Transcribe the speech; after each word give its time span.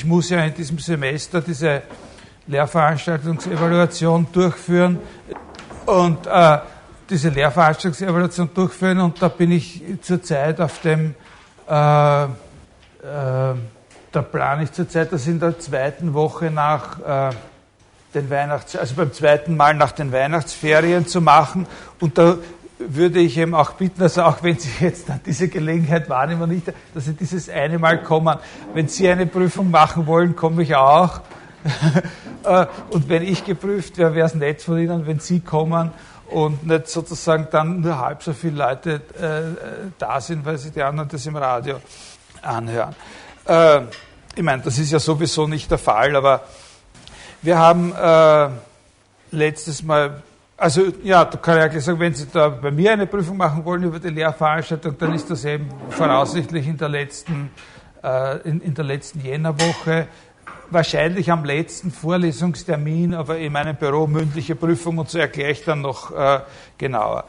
ich 0.00 0.06
muss 0.06 0.30
ja 0.30 0.42
in 0.42 0.54
diesem 0.54 0.78
Semester 0.78 1.42
diese 1.42 1.82
Lehrveranstaltungsevaluation 2.46 4.28
durchführen 4.32 4.98
und 5.84 6.26
äh, 6.26 6.58
diese 7.10 7.28
Lehrveranstaltungsevaluation 7.28 8.48
durchführen 8.54 9.00
und 9.00 9.20
da 9.20 9.28
bin 9.28 9.52
ich 9.52 9.82
zurzeit 10.00 10.58
auf 10.58 10.80
dem, 10.80 11.14
äh, 11.68 12.24
äh, 12.24 12.28
da 13.02 14.22
plane 14.32 14.62
ich 14.62 14.72
zurzeit 14.72 15.12
das 15.12 15.26
in 15.26 15.38
der 15.38 15.58
zweiten 15.58 16.14
Woche 16.14 16.50
nach 16.50 17.28
äh, 17.28 17.34
den 18.14 18.30
Weihnachts-, 18.30 18.76
also 18.76 18.94
beim 18.94 19.12
zweiten 19.12 19.54
Mal 19.54 19.74
nach 19.74 19.92
den 19.92 20.12
Weihnachtsferien 20.12 21.06
zu 21.06 21.20
machen 21.20 21.66
und 22.00 22.16
da 22.16 22.38
würde 22.88 23.20
ich 23.20 23.36
eben 23.36 23.54
auch 23.54 23.72
bitten, 23.72 24.02
also 24.02 24.22
auch 24.22 24.42
wenn 24.42 24.58
Sie 24.58 24.70
jetzt 24.80 25.06
diese 25.26 25.48
Gelegenheit 25.48 26.08
wahrnehmen, 26.08 26.50
nicht, 26.50 26.72
dass 26.94 27.04
Sie 27.04 27.14
dieses 27.14 27.48
eine 27.48 27.78
Mal 27.78 28.02
kommen. 28.02 28.38
Wenn 28.74 28.88
Sie 28.88 29.08
eine 29.08 29.26
Prüfung 29.26 29.70
machen 29.70 30.06
wollen, 30.06 30.36
komme 30.36 30.62
ich 30.62 30.74
auch. 30.74 31.20
Äh, 32.42 32.64
und 32.88 33.06
wenn 33.10 33.22
ich 33.22 33.44
geprüft 33.44 33.98
wäre, 33.98 34.14
wäre 34.14 34.26
es 34.26 34.34
nett 34.34 34.62
von 34.62 34.78
Ihnen, 34.78 35.06
wenn 35.06 35.20
Sie 35.20 35.40
kommen 35.40 35.90
und 36.30 36.66
nicht 36.66 36.88
sozusagen 36.88 37.48
dann 37.50 37.80
nur 37.80 37.98
halb 37.98 38.22
so 38.22 38.32
viele 38.32 38.56
Leute 38.56 39.02
äh, 39.20 39.90
da 39.98 40.20
sind, 40.20 40.44
weil 40.44 40.58
sie 40.58 40.70
die 40.70 40.82
anderen 40.82 41.08
das 41.08 41.26
im 41.26 41.36
Radio 41.36 41.80
anhören. 42.42 42.94
Äh, 43.46 43.82
ich 44.34 44.42
meine, 44.42 44.62
das 44.62 44.78
ist 44.78 44.92
ja 44.92 44.98
sowieso 44.98 45.46
nicht 45.46 45.70
der 45.70 45.78
Fall, 45.78 46.14
aber 46.16 46.42
wir 47.42 47.58
haben 47.58 47.92
äh, 47.94 48.48
letztes 49.32 49.82
Mal, 49.82 50.22
also 50.60 50.92
ja, 51.02 51.24
da 51.24 51.38
kann 51.38 51.56
ich 51.56 51.64
eigentlich 51.64 51.84
sagen, 51.84 52.00
wenn 52.00 52.14
Sie 52.14 52.26
da 52.30 52.50
bei 52.50 52.70
mir 52.70 52.92
eine 52.92 53.06
Prüfung 53.06 53.38
machen 53.38 53.64
wollen 53.64 53.82
über 53.82 53.98
die 53.98 54.10
Lehrveranstaltung, 54.10 54.96
dann 54.98 55.14
ist 55.14 55.30
das 55.30 55.46
eben 55.46 55.70
voraussichtlich 55.88 56.68
in 56.68 56.76
der 56.76 56.90
letzten, 56.90 57.50
äh, 58.04 58.46
in, 58.46 58.60
in 58.60 58.74
der 58.74 58.84
letzten 58.84 59.24
Jännerwoche 59.24 60.06
wahrscheinlich 60.68 61.32
am 61.32 61.46
letzten 61.46 61.90
Vorlesungstermin, 61.90 63.14
aber 63.14 63.38
in 63.38 63.54
meinem 63.54 63.74
Büro 63.74 64.06
mündliche 64.06 64.54
Prüfung 64.54 64.98
und 64.98 65.08
so 65.08 65.18
erkläre 65.18 65.52
ich 65.52 65.64
dann 65.64 65.80
noch 65.80 66.10
äh, 66.10 66.40
genauer. 66.76 67.24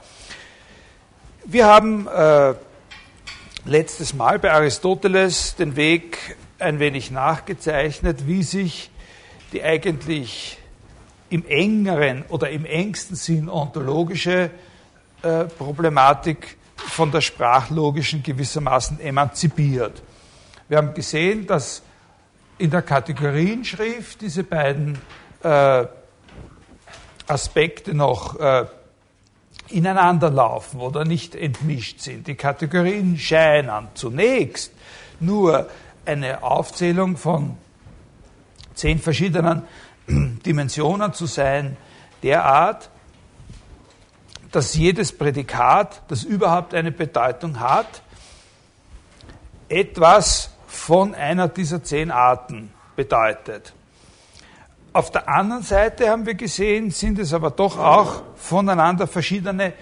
Wir 1.45 1.67
haben 1.67 2.07
äh, 2.07 2.53
letztes 3.63 4.13
Mal 4.13 4.39
bei 4.39 4.51
Aristoteles 4.51 5.55
den 5.55 5.77
Weg 5.77 6.35
ein 6.59 6.79
wenig 6.79 7.11
nachgezeichnet, 7.11 8.27
wie 8.27 8.43
sich 8.43 8.91
die 9.53 9.63
eigentlich 9.63 10.60
im 11.31 11.45
engeren 11.47 12.23
oder 12.29 12.49
im 12.49 12.65
engsten 12.65 13.15
Sinn 13.15 13.49
ontologische 13.49 14.51
äh, 15.23 15.45
Problematik 15.45 16.57
von 16.75 17.11
der 17.11 17.21
sprachlogischen 17.21 18.21
gewissermaßen 18.21 18.99
emanzipiert. 18.99 20.03
Wir 20.67 20.77
haben 20.77 20.93
gesehen, 20.93 21.47
dass 21.47 21.81
in 22.57 22.69
der 22.69 22.81
Kategorienschrift 22.81 24.21
diese 24.21 24.43
beiden 24.43 24.97
äh, 25.41 25.85
Aspekte 27.27 27.93
noch 27.93 28.39
äh, 28.39 28.65
ineinander 29.69 30.29
laufen 30.29 30.81
oder 30.81 31.05
nicht 31.05 31.33
entmischt 31.35 32.01
sind. 32.01 32.27
Die 32.27 32.35
Kategorien 32.35 33.17
scheinen 33.17 33.87
zunächst 33.93 34.73
nur 35.21 35.69
eine 36.05 36.43
Aufzählung 36.43 37.15
von 37.15 37.57
zehn 38.73 38.99
verschiedenen 38.99 39.63
Dimensionen 40.07 41.13
zu 41.13 41.25
sein, 41.25 41.77
derart, 42.23 42.89
dass 44.51 44.75
jedes 44.75 45.17
Prädikat, 45.17 46.01
das 46.07 46.23
überhaupt 46.23 46.73
eine 46.73 46.91
Bedeutung 46.91 47.59
hat, 47.59 48.01
etwas 49.69 50.51
von 50.67 51.15
einer 51.15 51.47
dieser 51.47 51.83
zehn 51.83 52.11
Arten 52.11 52.71
bedeutet. 52.95 53.73
Auf 54.93 55.09
der 55.09 55.29
anderen 55.29 55.63
Seite 55.63 56.09
haben 56.09 56.25
wir 56.25 56.35
gesehen, 56.35 56.91
sind 56.91 57.17
es 57.17 57.33
aber 57.33 57.51
doch 57.51 57.77
auch 57.77 58.23
voneinander 58.35 59.07
verschiedene 59.07 59.73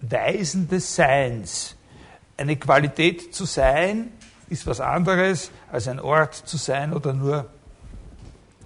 Weisen 0.00 0.68
des 0.68 0.94
Seins. 0.94 1.76
Eine 2.36 2.56
Qualität 2.56 3.34
zu 3.34 3.44
sein 3.46 4.12
ist 4.48 4.66
was 4.66 4.80
anderes 4.80 5.50
als 5.72 5.88
ein 5.88 5.98
Ort 5.98 6.34
zu 6.34 6.56
sein 6.56 6.92
oder 6.92 7.12
nur 7.12 7.50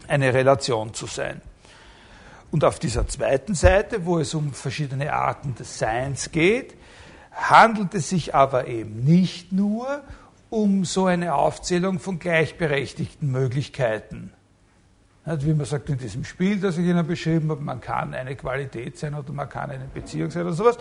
eine 0.09 0.35
Relation 0.35 0.95
zu 0.95 1.07
sein. 1.07 1.41
Und 2.51 2.65
auf 2.65 2.79
dieser 2.79 3.07
zweiten 3.07 3.55
Seite, 3.55 4.07
wo 4.07 4.19
es 4.19 4.35
um 4.35 4.53
verschiedene 4.53 5.13
Arten 5.13 5.55
des 5.55 5.79
Seins 5.79 6.31
geht, 6.33 6.75
handelt 7.33 7.95
es 7.95 8.09
sich 8.09 8.35
aber 8.35 8.67
eben 8.67 9.05
nicht 9.05 9.53
nur 9.53 10.03
um 10.51 10.85
so 10.85 11.07
eine 11.07 11.35
Aufzählung 11.35 11.99
von 11.99 12.19
gleichberechtigten 12.19 13.31
Möglichkeiten. 13.31 14.33
Wie 15.27 15.53
man 15.53 15.67
sagt 15.67 15.91
in 15.91 15.99
diesem 15.99 16.25
Spiel, 16.25 16.59
das 16.59 16.79
ich 16.79 16.87
Ihnen 16.87 17.07
beschrieben 17.07 17.51
habe, 17.51 17.61
man 17.61 17.83
kann 17.83 18.15
eine 18.15 18.35
Qualität 18.35 18.97
sein 18.97 19.15
oder 19.15 19.31
man 19.31 19.47
kann 19.47 19.71
eine 19.71 19.85
Beziehung 19.85 20.31
sein 20.31 20.43
oder 20.43 20.55
sowas. 20.55 20.79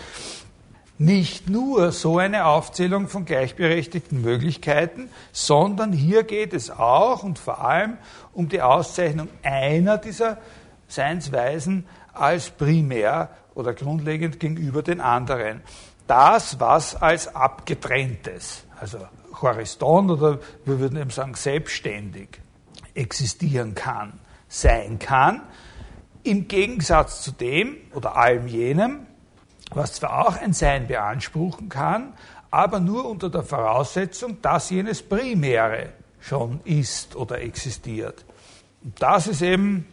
Nicht 1.00 1.48
nur 1.48 1.92
so 1.92 2.18
eine 2.18 2.46
Aufzählung 2.46 3.08
von 3.08 3.26
gleichberechtigten 3.26 4.20
Möglichkeiten, 4.20 5.10
sondern 5.32 5.94
hier 5.94 6.24
geht 6.24 6.54
es 6.54 6.72
auch 6.72 7.22
und 7.22 7.38
vor 7.38 7.64
allem 7.64 7.98
um 8.34 8.50
die 8.50 8.62
Auszeichnung 8.62 9.30
einer 9.44 10.00
dieser 10.00 10.40
Seinsweisen 10.88 11.86
als 12.14 12.50
primär 12.50 13.30
oder 13.54 13.74
grundlegend 13.74 14.40
gegenüber 14.40 14.82
den 14.82 15.00
anderen. 15.00 15.62
Das, 16.08 16.60
was 16.60 16.96
als 16.96 17.36
abgetrenntes, 17.36 18.66
also 18.80 18.98
Horisont 19.42 20.10
oder 20.10 20.40
wir 20.66 20.80
würden 20.80 20.98
eben 20.98 21.12
sagen 21.12 21.36
selbstständig 21.36 22.30
existieren 22.96 23.76
kann, 23.76 24.20
sein 24.48 24.98
kann, 24.98 25.42
im 26.24 26.48
Gegensatz 26.48 27.22
zu 27.22 27.32
dem 27.32 27.78
oder 27.94 28.16
allem 28.16 28.48
jenem, 28.48 29.06
was 29.72 29.94
zwar 29.94 30.28
auch 30.28 30.38
ein 30.38 30.54
Sein 30.54 30.88
beanspruchen 30.88 31.70
kann, 31.70 32.14
aber 32.52 32.80
nur 32.80 33.10
unter 33.10 33.30
der 33.30 33.44
Voraussetzung, 33.44 34.42
dass 34.42 34.70
jenes 34.70 35.04
Primäre 35.04 35.90
schon 36.20 36.62
ist 36.64 37.16
oder 37.16 37.42
existiert. 37.42 38.26
Und 38.84 39.02
das 39.02 39.28
ist 39.28 39.42
eben 39.42 39.86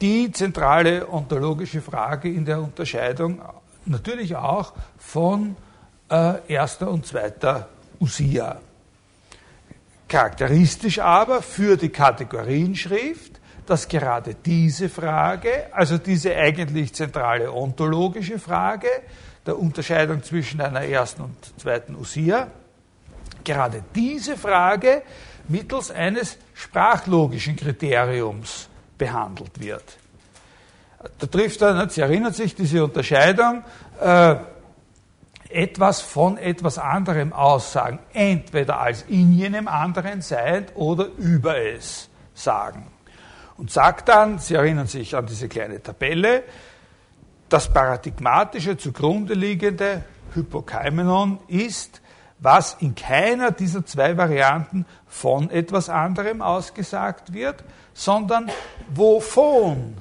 die 0.00 0.32
zentrale 0.32 1.08
ontologische 1.08 1.80
Frage 1.80 2.28
in 2.28 2.44
der 2.44 2.60
Unterscheidung 2.60 3.40
natürlich 3.84 4.34
auch 4.36 4.72
von 4.98 5.56
äh, 6.10 6.34
erster 6.48 6.90
und 6.90 7.06
zweiter 7.06 7.68
Usia. 8.00 8.60
Charakteristisch 10.08 10.98
aber 10.98 11.40
für 11.40 11.76
die 11.76 11.88
Kategorienschrift, 11.88 13.31
dass 13.66 13.88
gerade 13.88 14.34
diese 14.34 14.88
Frage, 14.88 15.66
also 15.72 15.98
diese 15.98 16.34
eigentlich 16.34 16.94
zentrale 16.94 17.52
ontologische 17.52 18.38
Frage 18.38 18.88
der 19.46 19.58
Unterscheidung 19.58 20.22
zwischen 20.22 20.60
einer 20.60 20.82
ersten 20.82 21.22
und 21.22 21.60
zweiten 21.60 21.94
Usia, 21.94 22.48
gerade 23.44 23.82
diese 23.94 24.36
Frage 24.36 25.02
mittels 25.48 25.90
eines 25.90 26.38
sprachlogischen 26.54 27.56
Kriteriums 27.56 28.68
behandelt 28.96 29.60
wird. 29.60 29.98
Da 31.18 31.26
trifft 31.26 31.62
er, 31.62 31.88
Sie 31.88 32.00
erinnern 32.00 32.32
sich, 32.32 32.54
diese 32.54 32.84
Unterscheidung, 32.84 33.64
äh, 34.00 34.36
etwas 35.48 36.00
von 36.00 36.38
etwas 36.38 36.78
anderem 36.78 37.32
aussagen, 37.32 37.98
entweder 38.12 38.80
als 38.80 39.02
in 39.02 39.32
jenem 39.32 39.68
anderen 39.68 40.22
sein 40.22 40.66
oder 40.74 41.06
über 41.18 41.58
es 41.58 42.08
sagen. 42.34 42.86
Und 43.62 43.70
sagt 43.70 44.08
dann, 44.08 44.40
Sie 44.40 44.54
erinnern 44.54 44.88
sich 44.88 45.14
an 45.14 45.26
diese 45.26 45.48
kleine 45.48 45.80
Tabelle, 45.80 46.42
das 47.48 47.72
paradigmatische 47.72 48.76
zugrunde 48.76 49.34
liegende 49.34 50.02
Hypokaimenon 50.34 51.38
ist, 51.46 52.02
was 52.40 52.74
in 52.80 52.96
keiner 52.96 53.52
dieser 53.52 53.86
zwei 53.86 54.16
Varianten 54.16 54.84
von 55.06 55.48
etwas 55.48 55.88
anderem 55.88 56.42
ausgesagt 56.42 57.34
wird, 57.34 57.62
sondern 57.94 58.50
wovon 58.92 59.96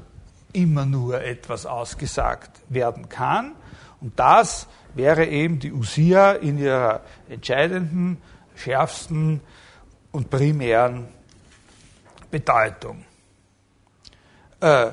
immer 0.54 0.88
nur 0.88 1.22
etwas 1.22 1.68
ausgesagt 1.68 2.62
werden 2.68 3.10
kann. 3.10 3.52
Und 4.00 4.20
das 4.20 4.66
wäre 4.96 5.28
eben 5.28 5.60
die 5.60 5.72
Usia 5.72 6.32
in 6.32 6.58
ihrer 6.58 7.02
entscheidenden, 7.30 8.18
schärfsten 8.56 9.40
und 10.12 10.32
primären 10.32 11.10
Bedeutung. 12.32 13.06
Äh, 14.62 14.92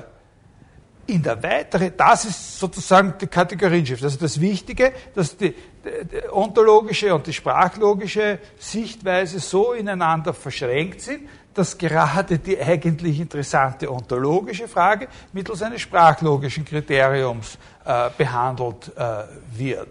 in 1.09 1.23
der 1.23 1.41
weitere, 1.41 1.91
das 1.95 2.25
ist 2.25 2.59
sozusagen 2.59 3.15
die 3.19 3.25
Kategorienschrift. 3.27 4.03
Also 4.03 4.19
das 4.19 4.39
Wichtige, 4.39 4.93
dass 5.15 5.35
die, 5.35 5.53
die 5.53 6.29
ontologische 6.31 7.13
und 7.15 7.25
die 7.25 7.33
sprachlogische 7.33 8.39
Sichtweise 8.59 9.39
so 9.39 9.73
ineinander 9.73 10.33
verschränkt 10.33 11.01
sind, 11.01 11.27
dass 11.53 11.77
gerade 11.77 12.37
die 12.37 12.61
eigentlich 12.61 13.19
interessante 13.19 13.91
ontologische 13.91 14.67
Frage 14.67 15.07
mittels 15.33 15.63
eines 15.63 15.81
sprachlogischen 15.81 16.63
Kriteriums 16.63 17.57
äh, 17.85 18.09
behandelt 18.15 18.91
äh, 18.95 19.23
wird. 19.57 19.87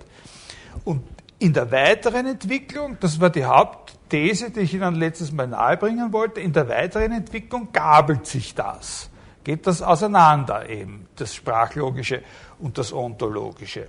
Und 0.85 1.03
in 1.41 1.53
der 1.53 1.71
weiteren 1.71 2.27
Entwicklung, 2.27 2.97
das 3.01 3.21
war 3.21 3.31
die 3.31 3.45
Haupt, 3.45 3.95
These, 4.09 4.51
die 4.51 4.61
ich 4.61 4.75
Ihnen 4.75 4.95
letztes 4.95 5.33
Mal 5.33 5.49
nahebringen 5.49 6.13
wollte, 6.13 6.41
in 6.41 6.53
der 6.53 6.69
weiteren 6.69 7.13
Entwicklung 7.13 7.69
gabelt 7.73 8.27
sich 8.27 8.55
das. 8.55 9.11
Geht 9.49 9.67
das 9.67 9.81
auseinander 9.81 10.69
eben, 10.69 11.09
das 11.17 11.35
Sprachlogische 11.35 12.21
und 12.59 12.77
das 12.77 12.93
Ontologische. 12.93 13.89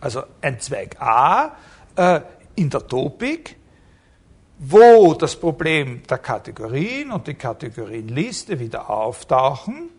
Also 0.00 0.22
ein 0.40 0.58
Zweig 0.58 0.96
A 1.02 1.54
äh, 1.94 2.22
in 2.54 2.70
der 2.70 2.86
Topik, 2.86 3.56
wo 4.58 5.12
das 5.12 5.36
Problem 5.36 6.02
der 6.08 6.16
Kategorien 6.16 7.12
und 7.12 7.26
die 7.26 7.34
Kategorienliste 7.34 8.58
wieder 8.58 8.88
auftauchen, 8.88 9.90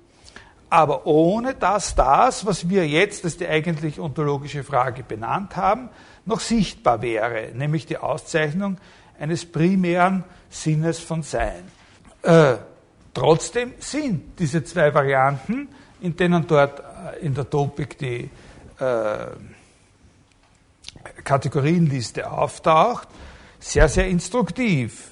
aber 0.68 1.06
ohne 1.06 1.54
dass 1.54 1.94
das, 1.94 2.44
was 2.44 2.68
wir 2.68 2.88
jetzt 2.88 3.26
als 3.26 3.38
die 3.38 3.48
eigentlich 3.48 4.00
ontologische 4.00 4.64
Frage 4.64 5.04
benannt 5.04 5.56
haben, 5.56 5.90
noch 6.26 6.40
sichtbar 6.40 7.04
wäre, 7.04 7.52
nämlich 7.54 7.86
die 7.86 8.00
Auszeichnung 8.00 8.80
eines 9.20 9.46
primären 9.46 10.24
Sinnes 10.50 10.98
von 10.98 11.22
Sein. 11.22 11.72
Äh, 12.24 12.56
trotzdem 13.14 13.74
sind 13.80 14.40
diese 14.40 14.64
zwei 14.64 14.94
Varianten, 14.94 15.68
in 16.02 16.16
denen 16.16 16.46
dort 16.48 16.80
äh, 16.80 17.26
in 17.26 17.34
der 17.34 17.50
Topik 17.50 17.98
die 17.98 18.30
äh, 18.80 19.28
Kategorienliste 21.24 22.30
auftaucht, 22.30 23.08
sehr, 23.60 23.88
sehr 23.88 24.08
instruktiv. 24.08 25.12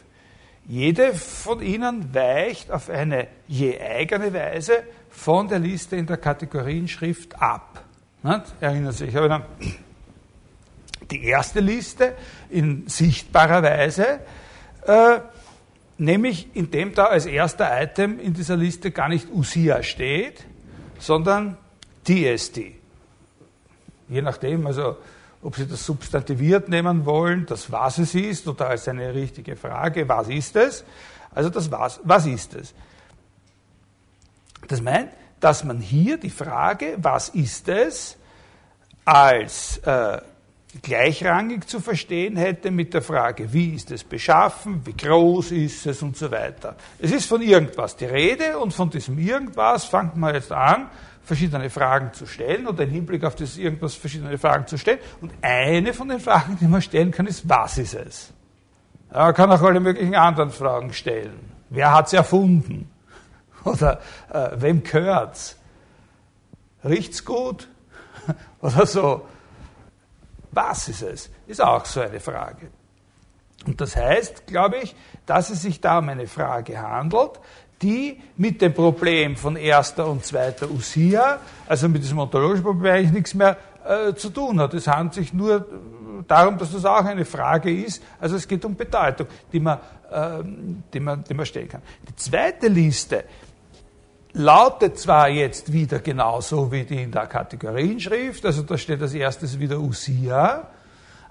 Jede 0.67 1.13
von 1.13 1.61
ihnen 1.61 2.13
weicht 2.13 2.71
auf 2.71 2.89
eine 2.89 3.27
je 3.47 3.79
eigene 3.79 4.33
Weise 4.33 4.83
von 5.09 5.47
der 5.47 5.59
Liste 5.59 5.95
in 5.95 6.05
der 6.05 6.17
Kategorienschrift 6.17 7.41
ab. 7.41 7.83
Erinnern 8.59 8.91
Sie 8.91 9.05
sich, 9.05 9.15
ich 9.15 9.21
dann 9.21 9.45
die 11.09 11.25
erste 11.25 11.59
Liste 11.59 12.13
in 12.49 12.87
sichtbarer 12.87 13.63
Weise, 13.63 14.19
äh, 14.85 15.19
nämlich 16.01 16.47
indem 16.55 16.95
da 16.95 17.05
als 17.05 17.27
erster 17.27 17.81
Item 17.81 18.19
in 18.19 18.33
dieser 18.33 18.57
Liste 18.57 18.89
gar 18.89 19.07
nicht 19.07 19.29
USIA 19.31 19.83
steht, 19.83 20.43
sondern 20.97 21.57
DST. 22.07 22.59
Je 24.09 24.21
nachdem, 24.21 24.65
also 24.65 24.97
ob 25.43 25.55
Sie 25.55 25.67
das 25.67 25.85
substantiviert 25.85 26.69
nehmen 26.69 27.05
wollen, 27.05 27.45
das 27.45 27.71
was 27.71 27.99
es 27.99 28.15
ist, 28.15 28.47
oder 28.47 28.69
als 28.69 28.87
eine 28.87 29.13
richtige 29.13 29.55
Frage, 29.55 30.09
was 30.09 30.27
ist 30.27 30.55
es? 30.55 30.83
Also 31.33 31.51
das 31.51 31.71
was, 31.71 31.99
was 32.03 32.25
ist 32.25 32.55
es? 32.55 32.73
Das 34.67 34.81
meint, 34.81 35.11
dass 35.39 35.63
man 35.63 35.79
hier 35.81 36.17
die 36.17 36.29
Frage, 36.31 36.95
was 36.97 37.29
ist 37.29 37.69
es, 37.69 38.17
als 39.05 39.77
äh, 39.79 40.19
gleichrangig 40.81 41.67
zu 41.67 41.79
verstehen 41.79 42.37
hätte 42.37 42.71
mit 42.71 42.93
der 42.93 43.01
Frage, 43.01 43.51
wie 43.51 43.75
ist 43.75 43.91
es 43.91 44.03
beschaffen, 44.03 44.81
wie 44.85 44.93
groß 44.93 45.51
ist 45.51 45.85
es 45.85 46.01
und 46.01 46.15
so 46.15 46.31
weiter. 46.31 46.75
Es 46.99 47.11
ist 47.11 47.25
von 47.25 47.41
irgendwas 47.41 47.97
die 47.97 48.05
Rede 48.05 48.57
und 48.57 48.73
von 48.73 48.89
diesem 48.89 49.17
irgendwas 49.17 49.85
fangt 49.85 50.15
man 50.15 50.33
jetzt 50.33 50.51
an, 50.51 50.89
verschiedene 51.23 51.69
Fragen 51.69 52.13
zu 52.13 52.25
stellen 52.25 52.67
oder 52.67 52.83
im 52.83 52.89
Hinblick 52.89 53.23
auf 53.23 53.35
das 53.35 53.57
irgendwas 53.57 53.95
verschiedene 53.95 54.37
Fragen 54.37 54.67
zu 54.67 54.77
stellen. 54.77 54.99
Und 55.19 55.33
eine 55.41 55.93
von 55.93 56.07
den 56.07 56.19
Fragen, 56.19 56.57
die 56.59 56.67
man 56.67 56.81
stellen 56.81 57.11
kann, 57.11 57.27
ist, 57.27 57.47
was 57.47 57.77
ist 57.77 57.93
es? 57.93 58.33
Man 59.11 59.33
kann 59.33 59.51
auch 59.51 59.61
alle 59.61 59.79
möglichen 59.79 60.15
anderen 60.15 60.51
Fragen 60.51 60.93
stellen. 60.93 61.39
Wer 61.69 61.93
hat 61.93 62.07
es 62.07 62.13
erfunden? 62.13 62.89
Oder 63.65 63.99
äh, 64.31 64.49
wem 64.55 64.83
gehört's? 64.83 65.57
Riecht's 66.83 67.25
gut? 67.25 67.67
Oder 68.61 68.85
so. 68.85 69.25
Was 70.51 70.89
ist 70.89 71.01
es? 71.01 71.29
Ist 71.47 71.61
auch 71.61 71.85
so 71.85 72.01
eine 72.01 72.19
Frage. 72.19 72.69
Und 73.65 73.79
das 73.79 73.95
heißt, 73.95 74.47
glaube 74.47 74.77
ich, 74.77 74.95
dass 75.25 75.49
es 75.49 75.61
sich 75.61 75.79
da 75.81 75.99
um 75.99 76.09
eine 76.09 76.27
Frage 76.27 76.81
handelt, 76.81 77.39
die 77.81 78.19
mit 78.37 78.61
dem 78.61 78.73
Problem 78.73 79.35
von 79.35 79.55
erster 79.55 80.07
und 80.07 80.25
zweiter 80.25 80.69
Usia, 80.69 81.39
also 81.67 81.89
mit 81.89 82.03
diesem 82.03 82.19
ontologischen 82.19 82.63
Problem 82.63 82.93
eigentlich 82.93 83.11
nichts 83.11 83.33
mehr 83.33 83.57
äh, 83.85 84.13
zu 84.13 84.29
tun 84.29 84.59
hat. 84.59 84.73
Es 84.73 84.87
handelt 84.87 85.15
sich 85.15 85.33
nur 85.33 85.65
darum, 86.27 86.57
dass 86.57 86.71
das 86.71 86.85
auch 86.85 87.05
eine 87.05 87.25
Frage 87.25 87.73
ist. 87.73 88.03
Also 88.19 88.35
es 88.35 88.47
geht 88.47 88.63
um 88.65 88.75
Bedeutung, 88.75 89.27
die 89.51 89.59
man, 89.59 89.79
äh, 90.11 90.43
die 90.93 90.99
man, 90.99 91.23
die 91.23 91.33
man 91.33 91.45
stellen 91.45 91.69
kann. 91.69 91.81
Die 92.07 92.15
zweite 92.15 92.67
Liste 92.67 93.23
lautet 94.33 94.97
zwar 94.99 95.29
jetzt 95.29 95.71
wieder 95.71 95.99
genauso 95.99 96.71
wie 96.71 96.83
die 96.83 97.03
in 97.03 97.11
der 97.11 97.27
Kategorienschrift, 97.27 98.45
also 98.45 98.63
da 98.63 98.77
steht 98.77 99.01
als 99.01 99.13
erstes 99.13 99.59
wieder 99.59 99.79
Usia, 99.79 100.67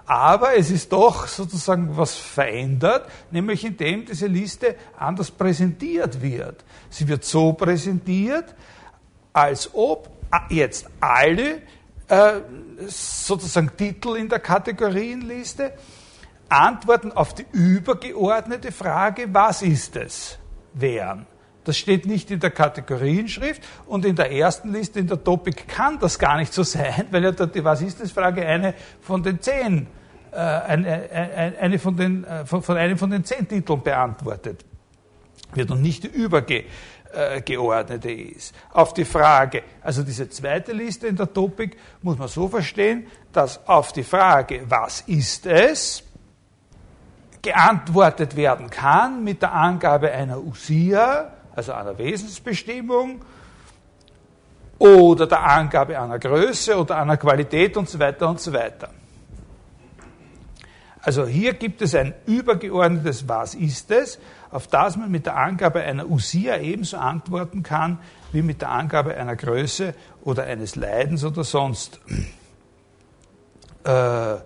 aber 0.05 0.57
es 0.57 0.71
ist 0.71 0.91
doch 0.91 1.27
sozusagen 1.27 1.95
was 1.95 2.15
verändert, 2.15 3.07
nämlich 3.31 3.63
indem 3.63 4.05
diese 4.05 4.27
Liste 4.27 4.75
anders 4.97 5.31
präsentiert 5.31 6.21
wird. 6.21 6.63
Sie 6.89 7.07
wird 7.07 7.23
so 7.23 7.53
präsentiert, 7.53 8.55
als 9.33 9.69
ob 9.73 10.09
jetzt 10.49 10.87
alle 10.99 11.61
äh, 12.07 12.41
sozusagen 12.87 13.71
Titel 13.77 14.15
in 14.15 14.27
der 14.27 14.39
Kategorienliste 14.39 15.73
Antworten 16.49 17.13
auf 17.13 17.33
die 17.33 17.45
übergeordnete 17.53 18.73
Frage, 18.73 19.27
was 19.31 19.61
ist 19.61 19.95
es, 19.95 20.37
wären. 20.73 21.25
Das 21.63 21.77
steht 21.77 22.05
nicht 22.05 22.31
in 22.31 22.39
der 22.39 22.49
Kategorienschrift 22.49 23.61
und 23.85 24.05
in 24.05 24.15
der 24.15 24.31
ersten 24.31 24.73
Liste 24.73 24.99
in 24.99 25.07
der 25.07 25.23
Topic 25.23 25.63
kann 25.67 25.99
das 25.99 26.17
gar 26.17 26.37
nicht 26.37 26.53
so 26.53 26.63
sein, 26.63 27.05
weil 27.11 27.23
ja 27.23 27.31
die 27.31 27.63
Was 27.63 27.81
ist 27.81 28.01
das 28.01 28.11
Frage 28.11 28.45
eine 28.45 28.73
von 29.01 29.21
den 29.21 29.39
zehn, 29.41 29.85
äh, 30.31 30.37
eine, 30.37 31.55
eine 31.59 31.77
von, 31.77 31.95
den, 31.95 32.23
äh, 32.23 32.45
von, 32.45 32.63
von 32.63 32.77
einem 32.77 32.97
von 32.97 33.11
den 33.11 33.23
zehn 33.23 33.47
Titeln 33.47 33.83
beantwortet 33.83 34.65
wird 35.53 35.69
und 35.69 35.81
nicht 35.81 36.03
die 36.03 36.07
übergeordnete 36.07 38.09
äh, 38.09 38.23
ist. 38.23 38.55
Auf 38.71 38.93
die 38.93 39.05
Frage, 39.05 39.63
also 39.81 40.03
diese 40.03 40.29
zweite 40.29 40.71
Liste 40.71 41.07
in 41.07 41.15
der 41.15 41.31
Topic 41.31 41.77
muss 42.01 42.17
man 42.17 42.27
so 42.27 42.47
verstehen, 42.47 43.07
dass 43.31 43.67
auf 43.67 43.91
die 43.91 44.03
Frage, 44.03 44.63
was 44.67 45.01
ist 45.01 45.45
es, 45.45 46.03
geantwortet 47.41 48.35
werden 48.35 48.69
kann 48.69 49.23
mit 49.23 49.41
der 49.41 49.53
Angabe 49.53 50.11
einer 50.11 50.39
Usia, 50.39 51.33
also 51.69 51.73
einer 51.73 51.97
Wesensbestimmung, 51.97 53.21
oder 54.81 55.27
der 55.27 55.43
Angabe 55.43 55.99
einer 55.99 56.17
Größe 56.17 56.75
oder 56.75 56.97
einer 56.97 57.15
Qualität 57.17 57.77
und 57.77 57.87
so 57.87 57.99
weiter 57.99 58.27
und 58.27 58.41
so 58.41 58.51
weiter. 58.51 58.89
Also 61.03 61.27
hier 61.27 61.53
gibt 61.53 61.83
es 61.83 61.93
ein 61.93 62.15
übergeordnetes 62.25 63.27
Was 63.29 63.53
ist 63.53 63.91
es, 63.91 64.17
auf 64.49 64.65
das 64.65 64.97
man 64.97 65.11
mit 65.11 65.27
der 65.27 65.37
Angabe 65.37 65.81
einer 65.81 66.09
Usia 66.09 66.57
ebenso 66.57 66.97
antworten 66.97 67.61
kann, 67.61 67.99
wie 68.31 68.41
mit 68.41 68.61
der 68.61 68.69
Angabe 68.69 69.15
einer 69.15 69.35
Größe 69.35 69.93
oder 70.23 70.45
eines 70.45 70.75
Leidens 70.75 71.23
oder 71.23 71.43
sonst, 71.43 71.99
äh, 73.85 74.33
äh, 74.33 74.39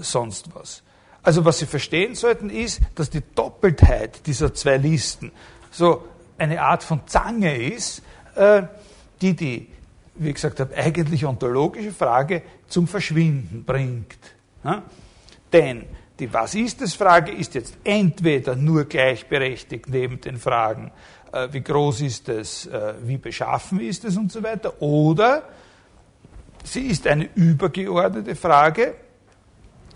sonst 0.00 0.54
was. 0.54 0.82
Also 1.22 1.46
was 1.46 1.58
Sie 1.58 1.66
verstehen 1.66 2.14
sollten 2.14 2.50
ist, 2.50 2.82
dass 2.96 3.08
die 3.08 3.22
Doppeltheit 3.34 4.26
dieser 4.26 4.52
zwei 4.52 4.76
Listen 4.76 5.32
so 5.72 6.04
eine 6.38 6.62
Art 6.62 6.84
von 6.84 7.00
Zange 7.06 7.56
ist, 7.56 8.02
äh, 8.36 8.62
die 9.20 9.34
die, 9.34 9.68
wie 10.14 10.32
gesagt 10.32 10.60
eigentlich 10.76 11.24
ontologische 11.24 11.92
Frage 11.92 12.42
zum 12.68 12.86
Verschwinden 12.86 13.64
bringt. 13.64 14.18
Denn 15.52 15.84
die 16.18 16.32
Was 16.32 16.54
ist 16.54 16.80
es 16.82 16.94
Frage 16.94 17.32
ist 17.32 17.54
jetzt 17.54 17.76
entweder 17.82 18.54
nur 18.54 18.84
gleichberechtigt 18.84 19.88
neben 19.88 20.20
den 20.20 20.36
Fragen, 20.36 20.92
äh, 21.32 21.48
wie 21.50 21.62
groß 21.62 22.02
ist 22.02 22.28
es, 22.28 22.66
äh, 22.66 22.94
wie 23.02 23.16
beschaffen 23.16 23.80
ist 23.80 24.04
es 24.04 24.16
und 24.16 24.30
so 24.30 24.42
weiter, 24.42 24.80
oder 24.80 25.42
sie 26.62 26.88
ist 26.88 27.06
eine 27.06 27.28
übergeordnete 27.34 28.36
Frage, 28.36 28.94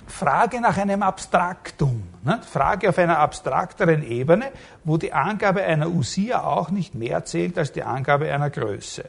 Frage 0.06 0.60
nach 0.60 0.76
einem 0.76 1.02
Abstraktum, 1.02 2.04
ne? 2.25 2.40
Frage 2.50 2.88
auf 2.88 2.98
einer 2.98 3.18
abstrakteren 3.18 4.02
Ebene, 4.02 4.52
wo 4.84 4.96
die 4.96 5.12
Angabe 5.12 5.62
einer 5.62 5.88
Usia 5.88 6.42
auch 6.42 6.70
nicht 6.70 6.94
mehr 6.94 7.25
zählt 7.25 7.58
als 7.58 7.72
die 7.72 7.82
Angabe 7.82 8.32
einer 8.32 8.50
Größe. 8.50 9.04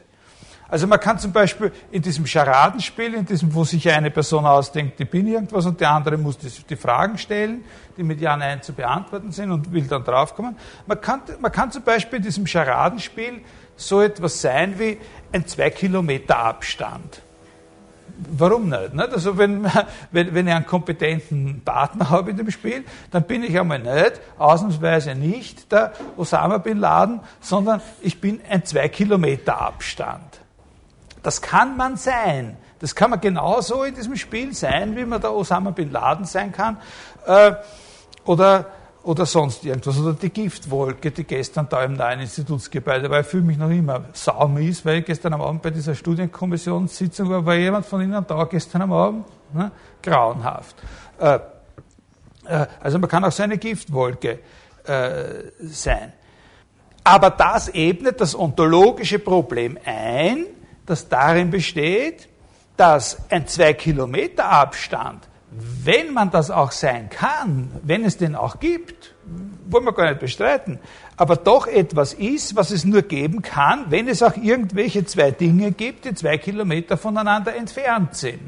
Also 0.70 0.86
man 0.86 1.00
kann 1.00 1.18
zum 1.18 1.32
Beispiel 1.32 1.72
in 1.90 2.02
diesem 2.02 2.26
Scharadenspiel, 2.26 3.14
in 3.14 3.24
diesem, 3.24 3.54
wo 3.54 3.64
sich 3.64 3.88
eine 3.90 4.10
Person 4.10 4.44
ausdenkt, 4.44 5.00
ich 5.00 5.08
bin 5.08 5.26
irgendwas 5.26 5.64
und 5.64 5.80
der 5.80 5.90
andere 5.90 6.18
muss 6.18 6.36
die, 6.36 6.50
die 6.68 6.76
Fragen 6.76 7.16
stellen, 7.16 7.64
die 7.96 8.02
mit 8.02 8.20
Ja, 8.20 8.36
Nein 8.36 8.60
zu 8.60 8.74
beantworten 8.74 9.32
sind 9.32 9.50
und 9.50 9.72
will 9.72 9.86
dann 9.86 10.04
draufkommen. 10.04 10.56
Man 10.86 11.00
kann, 11.00 11.22
man 11.40 11.52
kann 11.52 11.70
zum 11.70 11.84
Beispiel 11.84 12.18
in 12.18 12.24
diesem 12.24 12.46
Scharadenspiel 12.46 13.40
so 13.76 14.02
etwas 14.02 14.42
sein 14.42 14.78
wie 14.78 14.98
ein 15.32 15.46
zwei 15.46 15.70
Kilometer 15.70 16.36
Abstand 16.36 17.22
warum 18.18 18.68
nicht? 18.68 18.94
nicht? 18.94 19.12
Also 19.12 19.38
wenn, 19.38 19.64
wenn, 20.10 20.34
wenn 20.34 20.46
ich 20.46 20.54
einen 20.54 20.66
kompetenten 20.66 21.62
Partner 21.64 22.10
habe 22.10 22.30
in 22.30 22.36
dem 22.36 22.50
Spiel, 22.50 22.84
dann 23.10 23.24
bin 23.24 23.42
ich 23.42 23.58
einmal 23.58 23.78
nicht, 23.78 24.20
ausnahmsweise 24.38 25.14
nicht 25.14 25.70
der 25.72 25.92
Osama 26.16 26.58
Bin 26.58 26.78
Laden, 26.78 27.20
sondern 27.40 27.80
ich 28.00 28.20
bin 28.20 28.40
ein 28.48 28.64
zwei 28.64 28.88
Kilometer 28.88 29.60
Abstand. 29.60 30.40
Das 31.22 31.42
kann 31.42 31.76
man 31.76 31.96
sein. 31.96 32.56
Das 32.80 32.94
kann 32.94 33.10
man 33.10 33.20
genauso 33.20 33.82
in 33.82 33.94
diesem 33.94 34.16
Spiel 34.16 34.54
sein, 34.54 34.96
wie 34.96 35.04
man 35.04 35.20
der 35.20 35.32
Osama 35.32 35.70
Bin 35.70 35.90
Laden 35.90 36.24
sein 36.24 36.52
kann. 36.52 36.78
Äh, 37.26 37.54
oder, 38.24 38.66
oder 39.08 39.24
sonst 39.24 39.64
irgendwas. 39.64 39.98
Oder 39.98 40.12
die 40.12 40.28
Giftwolke, 40.28 41.10
die 41.10 41.24
gestern 41.24 41.66
da 41.66 41.82
im 41.82 41.94
neuen 41.94 42.20
Institutsgebäude 42.20 43.08
war. 43.08 43.20
Ich 43.20 43.26
fühle 43.26 43.44
mich 43.44 43.56
noch 43.56 43.70
immer 43.70 44.04
saumies, 44.12 44.84
weil 44.84 44.98
ich 44.98 45.06
gestern 45.06 45.32
am 45.32 45.40
Abend 45.40 45.62
bei 45.62 45.70
dieser 45.70 45.94
Studienkommissionssitzung 45.94 47.30
war. 47.30 47.46
War 47.46 47.54
jemand 47.54 47.86
von 47.86 48.02
Ihnen 48.02 48.22
da 48.28 48.44
gestern 48.44 48.82
am 48.82 48.92
Abend? 48.92 49.24
Ne? 49.54 49.72
Grauenhaft. 50.02 50.76
Äh, 51.18 51.38
äh, 52.44 52.66
also 52.80 52.98
man 52.98 53.08
kann 53.08 53.24
auch 53.24 53.32
so 53.32 53.42
eine 53.42 53.56
Giftwolke 53.56 54.40
äh, 54.84 55.24
sein. 55.62 56.12
Aber 57.02 57.30
das 57.30 57.70
ebnet 57.70 58.20
das 58.20 58.38
ontologische 58.38 59.18
Problem 59.20 59.78
ein, 59.86 60.44
das 60.84 61.08
darin 61.08 61.50
besteht, 61.50 62.28
dass 62.76 63.16
ein 63.30 63.46
zwei 63.46 63.72
Kilometer 63.72 64.50
Abstand, 64.50 65.26
wenn 65.50 66.12
man 66.12 66.30
das 66.30 66.50
auch 66.50 66.72
sein 66.72 67.08
kann, 67.08 67.70
wenn 67.82 68.04
es 68.04 68.16
den 68.16 68.34
auch 68.34 68.60
gibt, 68.60 69.14
wollen 69.68 69.84
wir 69.84 69.92
gar 69.92 70.08
nicht 70.08 70.20
bestreiten, 70.20 70.78
aber 71.16 71.36
doch 71.36 71.66
etwas 71.66 72.14
ist, 72.14 72.54
was 72.54 72.70
es 72.70 72.84
nur 72.84 73.02
geben 73.02 73.42
kann, 73.42 73.86
wenn 73.90 74.08
es 74.08 74.22
auch 74.22 74.36
irgendwelche 74.36 75.04
zwei 75.04 75.30
Dinge 75.30 75.72
gibt, 75.72 76.04
die 76.04 76.14
zwei 76.14 76.38
Kilometer 76.38 76.96
voneinander 76.96 77.54
entfernt 77.54 78.14
sind. 78.14 78.40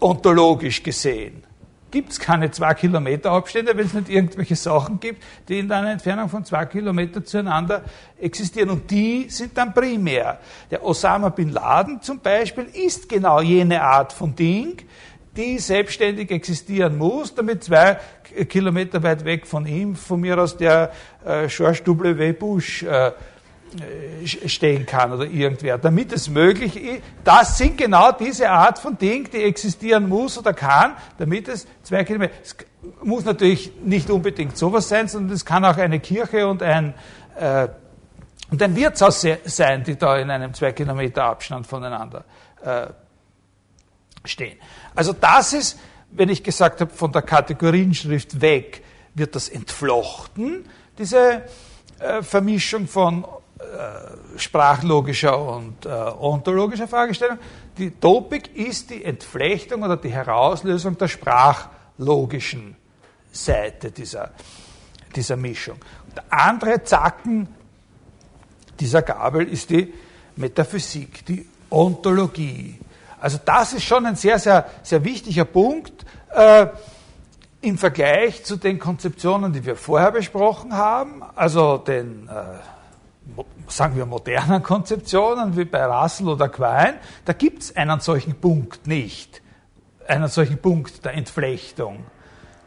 Ontologisch 0.00 0.82
gesehen 0.82 1.44
gibt 1.92 2.10
es 2.10 2.18
keine 2.18 2.50
zwei 2.50 2.74
Kilometer 2.74 3.30
Abstände, 3.30 3.76
wenn 3.76 3.86
es 3.86 3.92
nicht 3.92 4.08
irgendwelche 4.08 4.56
Sachen 4.56 4.98
gibt, 4.98 5.22
die 5.48 5.60
in 5.60 5.70
einer 5.70 5.92
Entfernung 5.92 6.28
von 6.28 6.44
zwei 6.44 6.64
Kilometern 6.64 7.24
zueinander 7.24 7.84
existieren. 8.18 8.70
Und 8.70 8.90
die 8.90 9.28
sind 9.28 9.56
dann 9.56 9.72
primär. 9.72 10.40
Der 10.70 10.84
Osama 10.84 11.28
bin 11.28 11.50
Laden 11.50 12.00
zum 12.00 12.18
Beispiel 12.18 12.64
ist 12.64 13.08
genau 13.08 13.40
jene 13.40 13.82
Art 13.82 14.12
von 14.12 14.34
Ding, 14.34 14.78
die 15.36 15.58
selbstständig 15.58 16.30
existieren 16.30 16.98
muss, 16.98 17.34
damit 17.34 17.64
zwei 17.64 17.98
Kilometer 18.48 19.02
weit 19.02 19.24
weg 19.24 19.46
von 19.46 19.66
ihm, 19.66 19.96
von 19.96 20.20
mir 20.20 20.38
aus 20.38 20.56
der 20.56 20.92
äh, 21.24 21.46
George 21.48 21.80
W. 21.86 22.32
Bush 22.32 22.82
äh, 22.82 23.08
äh, 23.08 24.48
stehen 24.48 24.84
kann 24.84 25.12
oder 25.12 25.24
irgendwer, 25.24 25.78
damit 25.78 26.12
es 26.12 26.28
möglich 26.28 26.76
ist. 26.76 27.02
Das 27.24 27.56
sind 27.56 27.78
genau 27.78 28.12
diese 28.12 28.50
Art 28.50 28.78
von 28.78 28.98
Ding, 28.98 29.30
die 29.32 29.42
existieren 29.42 30.08
muss 30.08 30.36
oder 30.36 30.52
kann, 30.52 30.92
damit 31.16 31.48
es 31.48 31.66
zwei 31.82 32.04
Kilometer. 32.04 32.34
Es 32.42 32.54
muss 33.02 33.24
natürlich 33.24 33.72
nicht 33.82 34.10
unbedingt 34.10 34.58
sowas 34.58 34.88
sein, 34.88 35.08
sondern 35.08 35.34
es 35.34 35.46
kann 35.46 35.64
auch 35.64 35.78
eine 35.78 36.00
Kirche 36.00 36.46
und 36.46 36.62
ein 36.62 36.94
äh, 37.38 37.68
und 38.50 38.62
ein 38.62 38.76
Wirtshaus 38.76 39.26
sein, 39.44 39.82
die 39.82 39.96
da 39.96 40.18
in 40.18 40.30
einem 40.30 40.52
zwei 40.52 40.72
Kilometer 40.72 41.24
Abstand 41.24 41.66
voneinander 41.66 42.24
äh, 42.62 42.88
stehen. 44.26 44.58
Also 44.94 45.12
das 45.12 45.52
ist, 45.52 45.78
wenn 46.10 46.28
ich 46.28 46.42
gesagt 46.42 46.80
habe, 46.80 46.92
von 46.92 47.12
der 47.12 47.22
Kategorienschrift 47.22 48.40
weg 48.40 48.82
wird 49.14 49.34
das 49.34 49.48
entflochten, 49.48 50.66
diese 50.98 51.42
äh, 51.98 52.22
Vermischung 52.22 52.86
von 52.86 53.24
äh, 53.58 54.38
sprachlogischer 54.38 55.38
und 55.38 55.86
äh, 55.86 55.88
ontologischer 55.88 56.88
Fragestellung. 56.88 57.38
Die 57.78 57.90
Topik 57.90 58.54
ist 58.56 58.90
die 58.90 59.04
Entflechtung 59.04 59.82
oder 59.82 59.96
die 59.96 60.10
Herauslösung 60.10 60.96
der 60.98 61.08
sprachlogischen 61.08 62.76
Seite 63.30 63.90
dieser, 63.90 64.30
dieser 65.14 65.36
Mischung. 65.36 65.78
Der 66.14 66.24
andere 66.28 66.82
Zacken 66.82 67.48
dieser 68.78 69.02
Gabel 69.02 69.48
ist 69.48 69.70
die 69.70 69.92
Metaphysik, 70.36 71.24
die 71.24 71.46
Ontologie. 71.70 72.78
Also 73.22 73.38
das 73.44 73.72
ist 73.72 73.84
schon 73.84 74.04
ein 74.04 74.16
sehr, 74.16 74.40
sehr, 74.40 74.66
sehr 74.82 75.04
wichtiger 75.04 75.44
Punkt 75.44 76.04
äh, 76.34 76.66
im 77.60 77.78
Vergleich 77.78 78.42
zu 78.42 78.56
den 78.56 78.80
Konzeptionen, 78.80 79.52
die 79.52 79.64
wir 79.64 79.76
vorher 79.76 80.10
besprochen 80.10 80.76
haben, 80.76 81.22
also 81.36 81.78
den 81.78 82.28
äh, 82.28 83.40
sagen 83.68 83.94
wir, 83.94 84.06
modernen 84.06 84.60
Konzeptionen 84.64 85.56
wie 85.56 85.64
bei 85.64 85.86
Russell 85.86 86.30
oder 86.30 86.48
Quine, 86.48 86.94
da 87.24 87.32
gibt 87.32 87.62
es 87.62 87.76
einen 87.76 88.00
solchen 88.00 88.34
Punkt 88.34 88.88
nicht, 88.88 89.40
einen 90.08 90.26
solchen 90.26 90.58
Punkt 90.58 91.04
der 91.04 91.14
Entflechtung. 91.14 92.04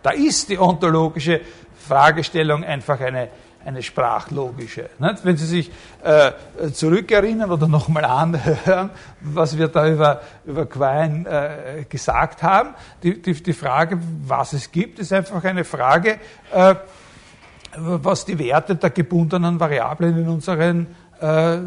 Da 0.04 0.12
ist 0.12 0.48
die 0.48 0.58
ontologische 0.58 1.42
Fragestellung 1.86 2.64
einfach 2.64 3.02
eine, 3.02 3.28
eine 3.66 3.82
sprachlogische. 3.82 4.90
Nicht? 5.00 5.26
Wenn 5.26 5.38
Sie 5.38 5.46
sich 5.46 5.72
äh, 6.04 6.32
zurückerinnern 6.72 7.52
oder 7.52 7.68
nochmal 7.68 8.06
anhören, 8.06 8.92
was 9.22 9.58
wir 9.58 9.68
da 9.68 9.90
über, 9.90 10.22
über 10.46 10.66
Quine 10.68 11.28
äh, 11.28 11.84
gesagt 11.86 12.44
haben, 12.44 12.76
die, 13.04 13.22
die, 13.22 13.34
die 13.34 13.54
Frage, 13.54 14.00
was 14.26 14.54
es 14.54 14.72
gibt, 14.72 15.00
ist 15.00 15.12
einfach 15.12 15.44
eine 15.44 15.64
Frage, 15.64 16.20
äh, 16.54 16.76
was 17.78 18.26
die 18.26 18.40
Werte 18.40 18.76
der 18.76 18.90
gebundenen 18.92 19.60
Variablen 19.60 20.18
in 20.18 20.30
unseren 20.30 20.88
äh, 21.20 21.58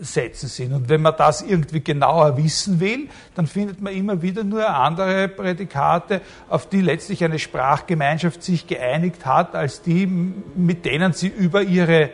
Sätzen 0.00 0.48
sind. 0.48 0.72
Und 0.72 0.88
wenn 0.88 1.02
man 1.02 1.14
das 1.16 1.42
irgendwie 1.42 1.80
genauer 1.80 2.36
wissen 2.36 2.80
will, 2.80 3.08
dann 3.34 3.46
findet 3.46 3.80
man 3.80 3.94
immer 3.94 4.20
wieder 4.22 4.44
nur 4.44 4.68
andere 4.68 5.28
Prädikate, 5.28 6.20
auf 6.48 6.68
die 6.68 6.80
letztlich 6.80 7.22
eine 7.24 7.38
Sprachgemeinschaft 7.38 8.42
sich 8.42 8.66
geeinigt 8.66 9.24
hat, 9.24 9.54
als 9.54 9.82
die, 9.82 10.06
mit 10.06 10.84
denen 10.84 11.12
sie 11.12 11.28
über 11.28 11.62
ihre, 11.62 12.10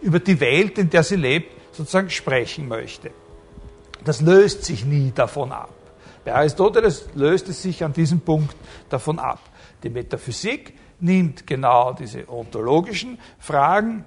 über 0.00 0.20
die 0.20 0.40
Welt, 0.40 0.78
in 0.78 0.90
der 0.90 1.02
sie 1.02 1.16
lebt, 1.16 1.52
sozusagen 1.72 2.10
sprechen 2.10 2.68
möchte. 2.68 3.10
Das 4.04 4.20
löst 4.20 4.64
sich 4.64 4.84
nie 4.84 5.12
davon 5.14 5.52
ab. 5.52 5.70
Bei 6.24 6.34
Aristoteles 6.34 7.08
löst 7.14 7.48
es 7.48 7.62
sich 7.62 7.84
an 7.84 7.92
diesem 7.92 8.20
Punkt 8.20 8.56
davon 8.88 9.18
ab. 9.18 9.40
Die 9.82 9.90
Metaphysik 9.90 10.74
nimmt 11.00 11.46
genau 11.46 11.92
diese 11.92 12.28
ontologischen 12.28 13.18
Fragen, 13.38 14.04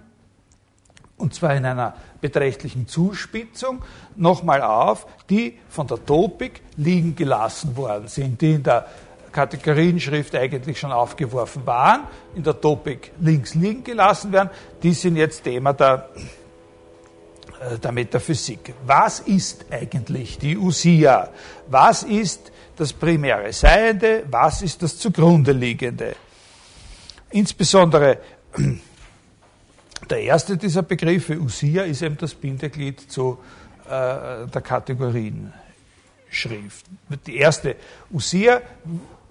und 1.21 1.33
zwar 1.33 1.55
in 1.55 1.65
einer 1.65 1.93
beträchtlichen 2.19 2.87
Zuspitzung, 2.87 3.83
nochmal 4.15 4.61
auf, 4.61 5.05
die 5.29 5.57
von 5.69 5.87
der 5.87 6.03
Topik 6.05 6.61
liegen 6.77 7.15
gelassen 7.15 7.77
worden 7.77 8.07
sind, 8.07 8.41
die 8.41 8.53
in 8.53 8.63
der 8.63 8.87
Kategorienschrift 9.31 10.35
eigentlich 10.35 10.79
schon 10.79 10.91
aufgeworfen 10.91 11.65
waren, 11.65 12.01
in 12.35 12.43
der 12.43 12.59
Topik 12.59 13.11
links 13.21 13.55
liegen 13.55 13.83
gelassen 13.83 14.31
werden, 14.31 14.49
die 14.83 14.93
sind 14.93 15.15
jetzt 15.15 15.43
Thema 15.43 15.73
der, 15.73 16.09
äh, 17.61 17.77
der 17.77 17.91
Metaphysik. 17.91 18.73
Was 18.85 19.21
ist 19.21 19.65
eigentlich 19.71 20.37
die 20.37 20.57
Usia? 20.57 21.29
Was 21.67 22.03
ist 22.03 22.51
das 22.75 22.91
primäre 22.91 23.53
Seiende? 23.53 24.23
Was 24.29 24.61
ist 24.61 24.81
das 24.83 24.97
zugrunde 24.97 25.53
liegende? 25.53 26.15
Insbesondere 27.29 28.17
der 30.11 30.21
erste 30.21 30.57
dieser 30.57 30.83
Begriffe, 30.83 31.39
Usia, 31.39 31.83
ist 31.83 32.01
eben 32.01 32.17
das 32.17 32.35
Bindeglied 32.35 33.09
zu 33.09 33.39
äh, 33.85 34.47
der 34.47 34.61
Kategorienschrift. 34.61 36.85
Die 37.25 37.37
erste 37.37 37.77
Usia 38.11 38.61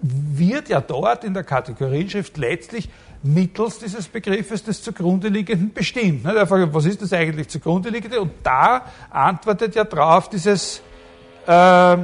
wird 0.01 0.69
ja 0.69 0.81
dort 0.81 1.23
in 1.23 1.35
der 1.35 1.43
Kategorienschrift 1.43 2.35
letztlich 2.37 2.89
mittels 3.21 3.77
dieses 3.77 4.07
Begriffes 4.07 4.63
des 4.63 4.81
zugrunde 4.81 5.27
liegenden 5.27 5.71
bestimmt. 5.71 6.23
Ne? 6.23 6.47
Frage, 6.47 6.73
was 6.73 6.85
ist 6.85 7.03
das 7.03 7.13
eigentlich 7.13 7.49
zugrunde 7.49 7.89
liegende? 7.89 8.19
Und 8.19 8.31
da 8.41 8.87
antwortet 9.11 9.75
ja 9.75 9.83
drauf 9.83 10.29
dieses 10.29 10.81
äh, 11.45 11.97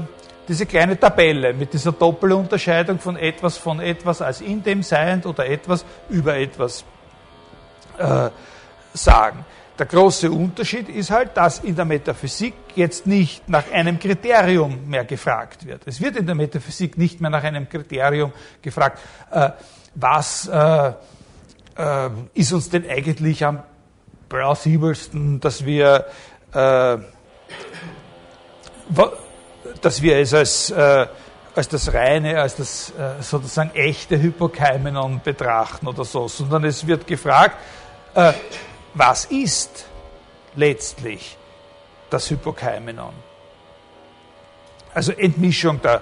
diese 0.48 0.66
kleine 0.66 1.00
Tabelle 1.00 1.54
mit 1.54 1.74
dieser 1.74 1.92
Doppelunterscheidung 1.92 3.00
von 3.00 3.18
etwas 3.18 3.58
von 3.58 3.80
etwas 3.80 4.22
als 4.22 4.42
in 4.42 4.64
dem 4.64 4.84
Seiend 4.84 5.26
oder 5.26 5.48
etwas 5.48 5.84
über 6.10 6.38
etwas 6.38 6.86
äh, 7.98 8.30
sagen. 8.98 9.46
Der 9.78 9.86
große 9.86 10.32
Unterschied 10.32 10.90
ist 10.90 11.12
halt, 11.12 11.38
dass 11.38 11.60
in 11.60 11.76
der 11.76 11.86
Metaphysik 11.86 12.54
jetzt 12.76 13.06
nicht 13.06 13.48
nach 13.48 13.72
einem 13.72 14.00
Kriterium 14.00 14.90
mehr 14.90 15.06
gefragt 15.06 15.66
wird. 15.68 15.84
Es 15.86 16.02
wird 16.02 16.16
in 16.16 16.26
der 16.26 16.34
Metaphysik 16.34 16.98
nicht 16.98 17.22
mehr 17.22 17.30
nach 17.30 17.44
einem 17.44 17.70
Kriterium 17.70 18.34
gefragt, 18.62 19.00
äh, 19.30 19.52
was 19.94 20.48
äh, 20.48 20.94
äh, 21.78 22.10
ist 22.34 22.54
uns 22.54 22.70
denn 22.70 22.90
eigentlich 22.90 23.46
am 23.46 23.62
plausibelsten, 24.30 25.40
dass 25.40 25.64
wir 25.64 26.06
äh, 26.54 26.98
dass 29.82 30.02
wir 30.02 30.18
es 30.18 30.34
als, 30.34 30.70
äh, 30.72 31.08
als 31.56 31.68
das 31.68 31.94
reine, 31.94 32.42
als 32.42 32.56
das 32.56 32.92
äh, 32.92 33.22
sozusagen 33.22 33.72
echte 33.74 34.20
Hypokeimenon 34.20 35.22
betrachten 35.24 35.88
oder 35.88 36.06
so, 36.06 36.28
sondern 36.28 36.64
es 36.66 36.86
wird 36.88 37.06
gefragt, 37.06 37.58
was 38.98 39.26
ist 39.26 39.86
letztlich 40.56 41.38
das 42.10 42.30
Hypokeimenon? 42.30 43.14
Also 44.94 45.12
Entmischung 45.12 45.82
der, 45.82 46.02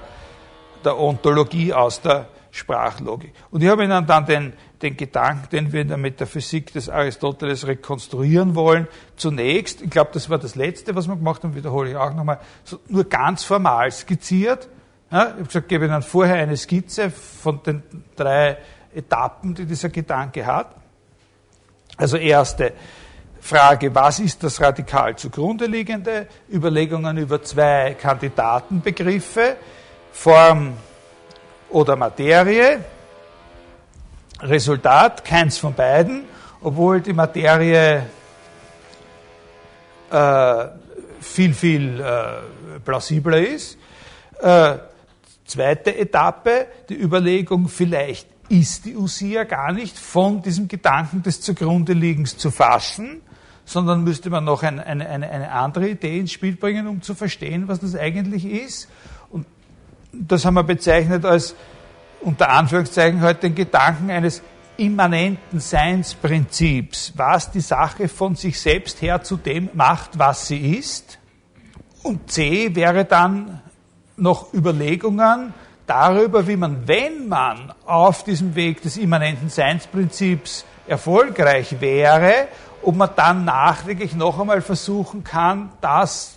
der 0.84 0.98
Ontologie 0.98 1.74
aus 1.74 2.02
der 2.02 2.28
Sprachlogik. 2.52 3.34
Und 3.52 3.62
ich 3.62 3.70
habe 3.70 3.84
Ihnen 3.84 4.06
dann 4.08 4.26
den, 4.26 4.54
den 4.82 4.96
Gedanken, 4.96 5.50
den 5.50 5.74
wir 5.74 5.82
in 5.82 5.90
der 5.90 5.98
Metaphysik 5.98 6.72
des 6.72 6.88
Aristoteles 6.88 7.68
rekonstruieren 7.68 8.56
wollen, 8.56 8.88
zunächst, 9.18 9.82
ich 9.82 9.90
glaube, 9.90 10.12
das 10.14 10.30
war 10.30 10.38
das 10.38 10.56
Letzte, 10.56 10.96
was 10.96 11.10
wir 11.10 11.18
gemacht 11.18 11.44
haben, 11.44 11.54
wiederhole 11.54 11.90
ich 11.90 11.98
auch 11.98 12.14
nochmal, 12.14 12.40
so 12.64 12.80
nur 12.88 13.04
ganz 13.04 13.44
formal 13.44 13.92
skizziert. 13.92 14.70
Ja, 15.12 15.24
ich 15.24 15.32
habe 15.32 15.44
gesagt, 15.44 15.66
ich 15.66 15.70
gebe 15.70 15.86
Ihnen 15.86 16.02
vorher 16.02 16.36
eine 16.36 16.56
Skizze 16.56 17.12
von 17.12 17.62
den 17.62 17.84
drei 18.16 18.58
Etappen, 18.94 19.54
die 19.54 19.66
dieser 19.66 19.90
Gedanke 19.90 20.46
hat. 20.46 20.85
Also 21.98 22.18
erste 22.18 22.74
Frage, 23.40 23.94
was 23.94 24.20
ist 24.20 24.44
das 24.44 24.60
radikal 24.60 25.16
zugrunde 25.16 25.66
liegende? 25.66 26.28
Überlegungen 26.52 27.18
über 27.18 27.42
zwei 27.42 27.96
Kandidatenbegriffe, 28.00 29.56
Form 30.12 30.74
oder 31.70 31.96
Materie. 31.96 32.84
Resultat, 34.42 35.24
keins 35.24 35.58
von 35.58 35.74
beiden, 35.74 36.26
obwohl 36.62 37.00
die 37.00 37.14
Materie 37.14 38.06
äh, 40.12 40.66
viel, 41.22 41.54
viel 41.54 42.02
äh, 42.02 42.80
plausibler 42.84 43.40
ist. 43.40 43.78
Äh, 44.42 44.76
zweite 45.46 45.96
Etappe, 45.98 46.68
die 46.90 46.96
Überlegung, 46.96 47.70
vielleicht 47.70 48.28
ist 48.50 48.86
die 48.86 48.96
Usia 48.96 49.44
gar 49.44 49.72
nicht 49.72 49.98
von 49.98 50.42
diesem 50.42 50.68
Gedanken 50.68 51.24
des 51.24 51.42
Zugrundeliegens 51.42 52.38
zu 52.38 52.52
fassen, 52.52 53.22
sondern 53.66 54.04
müsste 54.04 54.30
man 54.30 54.44
noch 54.44 54.64
ein, 54.64 54.80
eine, 54.80 55.10
eine, 55.10 55.30
eine 55.30 55.52
andere 55.52 55.90
Idee 55.90 56.20
ins 56.20 56.32
Spiel 56.32 56.56
bringen, 56.56 56.88
um 56.88 57.02
zu 57.02 57.16
verstehen, 57.16 57.68
was 57.68 57.80
das 57.80 57.96
eigentlich 57.96 58.46
ist. 58.46 58.88
Und 59.30 59.48
das 60.14 60.46
haben 60.46 60.54
wir 60.54 60.64
bezeichnet 60.64 61.26
als 61.26 61.56
unter 62.22 62.50
Anführungszeichen 62.50 63.22
heute 63.22 63.42
den 63.42 63.56
Gedanken 63.56 64.12
eines 64.12 64.42
immanenten 64.78 65.60
Seinsprinzips, 65.60 67.14
was 67.16 67.52
die 67.52 67.62
Sache 67.62 68.08
von 68.08 68.36
sich 68.36 68.60
selbst 68.60 69.02
her 69.02 69.24
zu 69.24 69.38
dem 69.38 69.70
macht, 69.74 70.20
was 70.20 70.48
sie 70.48 70.76
ist. 70.76 71.20
Und 72.04 72.32
C 72.32 72.76
wäre 72.76 73.06
dann 73.06 73.62
noch 74.18 74.54
Überlegungen 74.54 75.54
darüber, 75.88 76.48
wie 76.48 76.58
man, 76.58 76.88
wenn 76.88 77.28
man 77.28 77.74
auf 77.86 78.24
diesem 78.24 78.56
Weg 78.56 78.82
des 78.82 78.98
immanenten 78.98 79.50
Seinsprinzips 79.50 80.66
erfolgreich 80.88 81.80
wäre, 81.80 82.48
ob 82.82 82.96
man 82.96 83.10
dann 83.16 83.46
nachträglich 83.46 84.16
noch 84.16 84.40
einmal 84.40 84.62
versuchen 84.62 85.24
kann, 85.24 85.72
das 85.82 86.36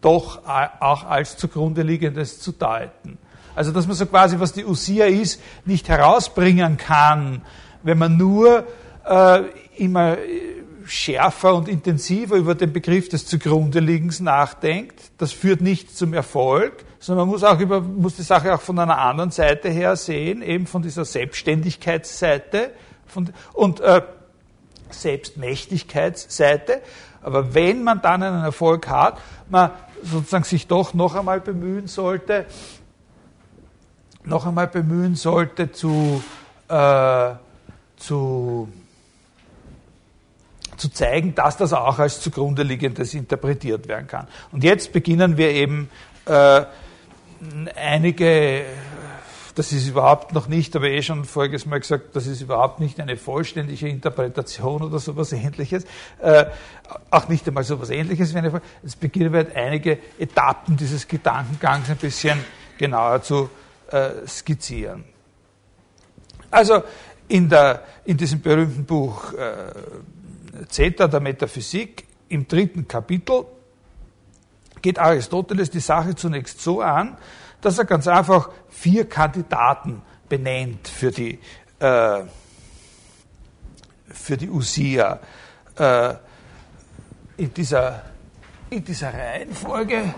doch 0.00 0.40
auch 0.80 1.04
als 1.04 1.36
zugrunde 1.36 1.82
liegendes 1.82 2.40
zu 2.40 2.52
deuten. 2.52 3.18
Also 3.54 3.72
dass 3.72 3.86
man 3.86 3.96
so 3.96 4.06
quasi, 4.06 4.38
was 4.38 4.52
die 4.52 4.64
Usia 4.64 5.06
ist, 5.06 5.40
nicht 5.64 5.88
herausbringen 5.88 6.76
kann, 6.76 7.42
wenn 7.82 7.98
man 7.98 8.16
nur 8.16 8.66
äh, 9.04 9.42
immer 9.76 10.16
schärfer 10.86 11.54
und 11.54 11.68
intensiver 11.68 12.36
über 12.36 12.54
den 12.54 12.72
Begriff 12.72 13.08
des 13.08 13.26
Zugrundeliegens 13.26 14.20
nachdenkt. 14.20 15.00
Das 15.18 15.32
führt 15.32 15.60
nicht 15.60 15.96
zum 15.96 16.14
Erfolg, 16.14 16.84
sondern 16.98 17.26
man 17.26 17.32
muss, 17.34 17.44
auch 17.44 17.58
über, 17.60 17.80
muss 17.80 18.16
die 18.16 18.22
Sache 18.22 18.54
auch 18.54 18.60
von 18.60 18.78
einer 18.78 18.98
anderen 18.98 19.30
Seite 19.30 19.68
her 19.68 19.96
sehen, 19.96 20.42
eben 20.42 20.66
von 20.66 20.82
dieser 20.82 21.04
Selbstständigkeitsseite 21.04 22.70
von, 23.06 23.30
und 23.52 23.80
äh, 23.80 24.02
Selbstmächtigkeitsseite. 24.90 26.82
Aber 27.22 27.54
wenn 27.54 27.82
man 27.82 28.00
dann 28.02 28.22
einen 28.22 28.44
Erfolg 28.44 28.88
hat, 28.88 29.18
man 29.48 29.70
sozusagen 30.02 30.44
sich 30.44 30.66
doch 30.66 30.94
noch 30.94 31.14
einmal 31.14 31.40
bemühen 31.40 31.88
sollte, 31.88 32.46
noch 34.24 34.46
einmal 34.46 34.66
bemühen 34.66 35.14
sollte 35.14 35.72
zu, 35.72 36.22
äh, 36.68 37.30
zu, 37.96 38.68
zu 40.76 40.90
zeigen, 40.90 41.34
dass 41.34 41.56
das 41.56 41.72
auch 41.72 41.98
als 41.98 42.20
zugrunde 42.20 42.62
liegendes 42.62 43.14
interpretiert 43.14 43.88
werden 43.88 44.06
kann. 44.06 44.26
Und 44.52 44.64
jetzt 44.64 44.92
beginnen 44.92 45.36
wir 45.36 45.50
eben 45.50 45.88
äh, 46.26 46.64
einige, 47.74 48.64
das 49.54 49.72
ist 49.72 49.88
überhaupt 49.88 50.32
noch 50.32 50.48
nicht, 50.48 50.76
aber 50.76 50.88
eh 50.88 51.02
schon 51.02 51.24
voriges 51.24 51.66
Mal 51.66 51.80
gesagt, 51.80 52.14
das 52.14 52.26
ist 52.26 52.40
überhaupt 52.40 52.80
nicht 52.80 53.00
eine 53.00 53.16
vollständige 53.16 53.88
Interpretation 53.88 54.82
oder 54.82 54.98
sowas 54.98 55.32
ähnliches, 55.32 55.84
äh, 56.20 56.46
auch 57.10 57.28
nicht 57.28 57.46
einmal 57.48 57.64
sowas 57.64 57.90
ähnliches 57.90 58.34
wie 58.34 58.38
eine 58.38 58.60
Jetzt 58.82 59.00
beginnen 59.00 59.32
wir 59.32 59.46
einige 59.54 59.98
Etappen 60.18 60.76
dieses 60.76 61.08
Gedankengangs 61.08 61.90
ein 61.90 61.96
bisschen 61.96 62.38
genauer 62.78 63.22
zu 63.22 63.50
äh, 63.90 64.26
skizzieren. 64.26 65.04
Also 66.50 66.82
in, 67.28 67.48
der, 67.48 67.82
in 68.04 68.16
diesem 68.16 68.40
berühmten 68.40 68.84
Buch 68.84 69.32
äh, 69.32 69.72
Zeta 70.68 71.08
der 71.08 71.20
Metaphysik 71.20 72.06
im 72.28 72.48
dritten 72.48 72.88
Kapitel 72.88 73.44
geht 74.82 74.98
Aristoteles 74.98 75.70
die 75.70 75.80
Sache 75.80 76.14
zunächst 76.14 76.60
so 76.60 76.80
an, 76.80 77.16
dass 77.60 77.78
er 77.78 77.84
ganz 77.84 78.06
einfach 78.06 78.50
vier 78.68 79.08
Kandidaten 79.08 80.02
benennt 80.28 80.88
für 80.88 81.10
die, 81.10 81.38
äh, 81.78 82.22
für 84.08 84.36
die 84.36 84.50
Usia. 84.50 85.20
Äh, 85.76 86.14
in, 87.36 87.52
dieser, 87.52 88.02
in 88.70 88.84
dieser 88.84 89.12
Reihenfolge 89.12 90.14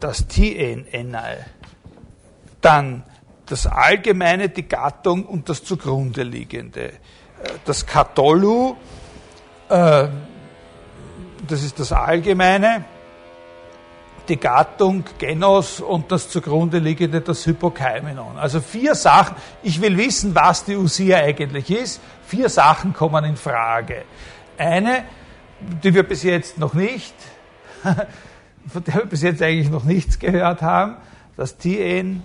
das 0.00 0.28
TNNI 0.28 1.44
dann 2.60 3.02
das 3.46 3.66
Allgemeine, 3.66 4.48
die 4.50 4.68
Gattung 4.68 5.24
und 5.24 5.48
das 5.48 5.64
zugrunde 5.64 6.22
liegende. 6.22 6.92
Das 7.64 7.86
Katolu, 7.86 8.76
äh, 9.68 10.08
das 11.46 11.62
ist 11.62 11.78
das 11.78 11.92
Allgemeine, 11.92 12.84
die 14.28 14.36
Gattung 14.36 15.04
Genos 15.18 15.80
und 15.80 16.12
das 16.12 16.28
zugrunde 16.28 16.78
liegende, 16.78 17.20
das 17.20 17.46
Hypokaimenon. 17.46 18.36
Also 18.36 18.60
vier 18.60 18.94
Sachen. 18.94 19.36
Ich 19.62 19.80
will 19.80 19.96
wissen, 19.96 20.34
was 20.34 20.64
die 20.64 20.76
Usia 20.76 21.18
eigentlich 21.18 21.70
ist. 21.70 22.00
Vier 22.26 22.48
Sachen 22.48 22.92
kommen 22.92 23.24
in 23.24 23.36
Frage. 23.36 24.04
Eine, 24.58 25.04
die 25.60 25.94
wir 25.94 26.02
bis 26.02 26.22
jetzt 26.22 26.58
noch 26.58 26.74
nicht, 26.74 27.14
von 28.68 28.84
der 28.84 28.94
wir 28.96 29.06
bis 29.06 29.22
jetzt 29.22 29.42
eigentlich 29.42 29.70
noch 29.70 29.84
nichts 29.84 30.18
gehört 30.18 30.60
haben, 30.60 30.96
das 31.36 31.56
TN 31.56 32.22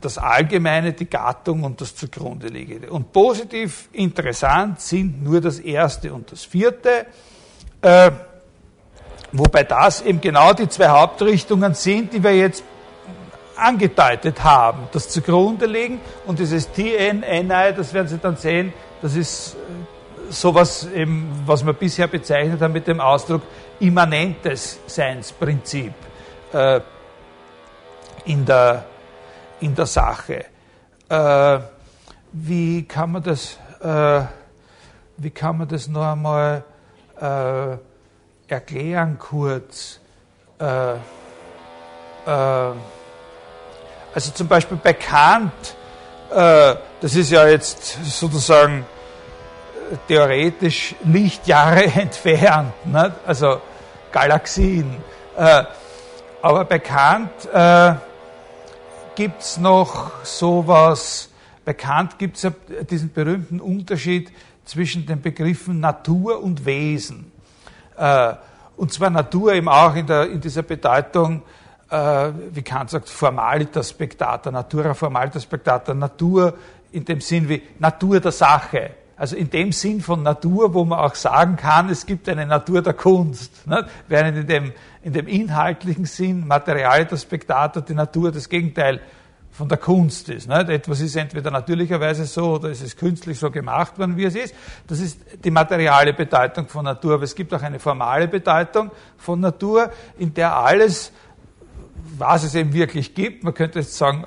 das 0.00 0.18
Allgemeine, 0.18 0.92
die 0.92 1.08
Gattung 1.08 1.64
und 1.64 1.80
das 1.80 1.94
zugrunde 1.94 2.48
liegende. 2.48 2.90
Und 2.90 3.12
positiv 3.12 3.88
interessant 3.92 4.80
sind 4.80 5.22
nur 5.22 5.40
das 5.40 5.58
erste 5.58 6.12
und 6.12 6.30
das 6.32 6.44
vierte, 6.44 7.06
äh, 7.82 8.10
wobei 9.32 9.64
das 9.64 10.02
eben 10.02 10.20
genau 10.20 10.52
die 10.52 10.68
zwei 10.68 10.88
Hauptrichtungen 10.88 11.74
sind, 11.74 12.12
die 12.12 12.22
wir 12.22 12.36
jetzt 12.36 12.64
angedeutet 13.56 14.42
haben. 14.42 14.88
Das 14.92 15.08
zugrunde 15.08 15.66
liegen 15.66 16.00
und 16.26 16.38
dieses 16.38 16.70
TN-NI, 16.72 17.74
das 17.76 17.92
werden 17.92 18.08
Sie 18.08 18.18
dann 18.18 18.36
sehen, 18.36 18.72
das 19.02 19.16
ist 19.16 19.54
äh, 19.54 20.32
sowas 20.32 20.88
eben, 20.94 21.42
was 21.46 21.64
wir 21.64 21.72
bisher 21.72 22.06
bezeichnet 22.06 22.60
haben 22.60 22.72
mit 22.72 22.86
dem 22.86 23.00
Ausdruck 23.00 23.42
immanentes 23.78 24.78
Seinsprinzip. 24.86 25.92
Äh, 26.52 26.80
in 28.24 28.44
der, 28.44 28.84
in 29.60 29.74
der 29.74 29.86
Sache. 29.86 30.44
Äh, 31.08 31.58
wie 32.32 32.84
kann 32.84 33.12
man 33.12 33.22
das, 33.22 33.58
äh, 33.80 34.22
wie 35.16 35.30
kann 35.30 35.58
man 35.58 35.68
das 35.68 35.88
noch 35.88 36.12
einmal 36.12 36.64
äh, 37.20 37.76
erklären 38.52 39.18
kurz? 39.18 40.00
Äh, 40.58 40.92
äh, 40.94 40.98
also 44.12 44.32
zum 44.32 44.48
Beispiel 44.48 44.78
bei 44.82 44.92
Kant, 44.92 45.52
äh, 46.30 46.74
das 47.00 47.14
ist 47.14 47.30
ja 47.30 47.46
jetzt 47.46 47.98
sozusagen 48.04 48.84
theoretisch 50.06 50.94
Lichtjahre 51.04 51.84
entfernt, 51.94 52.86
ne? 52.86 53.12
also 53.26 53.60
Galaxien. 54.12 54.96
aber 56.42 56.64
bei 56.64 56.78
Kant 56.80 57.30
gibt 59.20 59.42
es 59.42 59.58
noch 59.58 60.24
sowas, 60.24 61.28
bekannt 61.66 62.18
gibt 62.18 62.38
es 62.38 62.44
ja 62.44 62.52
diesen 62.90 63.12
berühmten 63.12 63.60
Unterschied 63.60 64.32
zwischen 64.64 65.04
den 65.04 65.20
Begriffen 65.20 65.78
Natur 65.78 66.42
und 66.42 66.64
Wesen. 66.64 67.30
Äh, 67.98 68.32
und 68.78 68.94
zwar 68.94 69.10
Natur 69.10 69.52
eben 69.52 69.68
auch 69.68 69.94
in, 69.94 70.06
der, 70.06 70.30
in 70.30 70.40
dieser 70.40 70.62
Bedeutung, 70.62 71.42
äh, 71.90 72.30
wie 72.50 72.62
Kant 72.62 72.88
sagt, 72.88 73.10
Formalitas 73.10 73.90
spectata, 73.90 74.50
Natura 74.50 74.94
formalitas 74.94 75.42
spectata, 75.42 75.92
Natur 75.92 76.54
in 76.90 77.04
dem 77.04 77.20
Sinn 77.20 77.46
wie 77.46 77.60
Natur 77.78 78.20
der 78.20 78.32
Sache. 78.32 78.92
Also 79.20 79.36
in 79.36 79.50
dem 79.50 79.70
Sinn 79.70 80.00
von 80.00 80.22
Natur, 80.22 80.72
wo 80.72 80.82
man 80.82 80.98
auch 80.98 81.14
sagen 81.14 81.56
kann, 81.56 81.90
es 81.90 82.06
gibt 82.06 82.26
eine 82.30 82.46
Natur 82.46 82.80
der 82.80 82.94
Kunst. 82.94 83.66
Ne? 83.66 83.86
Während 84.08 84.38
in 84.38 84.46
dem, 84.46 84.72
in 85.02 85.12
dem 85.12 85.28
inhaltlichen 85.28 86.06
Sinn 86.06 86.46
Materialitas 86.46 87.20
spectator 87.20 87.82
die 87.82 87.92
Natur 87.92 88.32
das 88.32 88.48
Gegenteil 88.48 88.98
von 89.50 89.68
der 89.68 89.76
Kunst 89.76 90.30
ist. 90.30 90.48
Nicht? 90.48 90.70
Etwas 90.70 91.02
ist 91.02 91.16
entweder 91.16 91.50
natürlicherweise 91.50 92.24
so 92.24 92.54
oder 92.54 92.70
es 92.70 92.80
ist 92.80 92.96
künstlich 92.96 93.38
so 93.38 93.50
gemacht 93.50 93.98
worden, 93.98 94.16
wie 94.16 94.24
es 94.24 94.34
ist. 94.34 94.54
Das 94.86 95.00
ist 95.00 95.20
die 95.44 95.50
materiale 95.50 96.14
Bedeutung 96.14 96.66
von 96.66 96.86
Natur. 96.86 97.16
Aber 97.16 97.24
es 97.24 97.34
gibt 97.34 97.52
auch 97.52 97.62
eine 97.62 97.78
formale 97.78 98.26
Bedeutung 98.26 98.90
von 99.18 99.38
Natur, 99.38 99.90
in 100.16 100.32
der 100.32 100.56
alles, 100.56 101.12
was 102.16 102.44
es 102.44 102.54
eben 102.54 102.72
wirklich 102.72 103.14
gibt, 103.14 103.44
man 103.44 103.52
könnte 103.52 103.80
jetzt 103.80 103.98
sagen, 103.98 104.24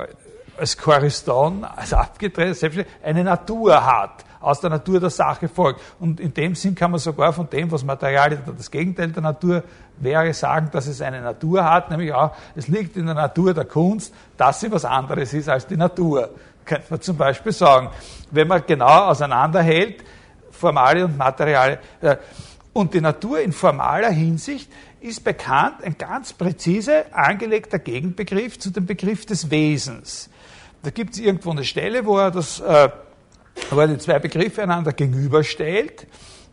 als 0.55 0.77
Choriston, 0.77 1.63
als 1.63 1.93
abgedreht, 1.93 2.85
eine 3.03 3.23
Natur 3.23 3.83
hat, 3.83 4.23
aus 4.43 4.59
der 4.59 4.69
Natur 4.69 4.99
der 4.99 5.09
Sache 5.09 5.47
folgt. 5.47 5.81
Und 5.99 6.19
in 6.19 6.33
dem 6.33 6.53
Sinn 6.55 6.75
kann 6.75 6.91
man 6.91 6.99
sogar 6.99 7.33
von 7.33 7.49
dem, 7.49 7.71
was 7.71 7.83
Material 7.83 8.37
das 8.57 8.69
Gegenteil 8.69 9.11
der 9.11 9.23
Natur 9.23 9.63
wäre, 9.97 10.33
sagen, 10.33 10.69
dass 10.71 10.87
es 10.87 11.01
eine 11.01 11.21
Natur 11.21 11.63
hat, 11.63 11.89
nämlich 11.89 12.13
auch, 12.13 12.35
es 12.55 12.67
liegt 12.67 12.97
in 12.97 13.05
der 13.05 13.15
Natur 13.15 13.53
der 13.53 13.65
Kunst, 13.65 14.13
dass 14.37 14.59
sie 14.59 14.71
was 14.71 14.85
anderes 14.85 15.33
ist 15.33 15.49
als 15.49 15.65
die 15.65 15.77
Natur. 15.77 16.29
Könnte 16.65 16.85
man 16.89 17.01
zum 17.01 17.17
Beispiel 17.17 17.51
sagen, 17.51 17.89
wenn 18.31 18.47
man 18.47 18.63
genau 18.65 19.07
auseinanderhält, 19.09 20.03
formale 20.51 21.05
und 21.05 21.17
materiale, 21.17 21.79
äh, 22.01 22.17
und 22.73 22.93
die 22.95 23.01
Natur 23.01 23.39
in 23.39 23.51
formaler 23.51 24.09
Hinsicht 24.09 24.69
ist 24.99 25.23
bekannt 25.23 25.83
ein 25.83 25.97
ganz 25.97 26.33
präzise 26.33 27.05
angelegter 27.13 27.77
Gegenbegriff 27.77 28.57
zu 28.57 28.71
dem 28.71 28.85
Begriff 28.85 29.25
des 29.25 29.51
Wesens. 29.51 30.29
Da 30.81 30.89
gibt 30.89 31.13
es 31.13 31.19
irgendwo 31.19 31.51
eine 31.51 31.63
Stelle, 31.63 32.05
wo 32.05 32.17
er, 32.17 32.31
das, 32.31 32.59
äh, 32.59 32.89
er 33.71 33.87
die 33.87 33.97
zwei 33.97 34.19
Begriffe 34.19 34.63
einander 34.63 34.93
gegenüberstellt. 34.93 36.07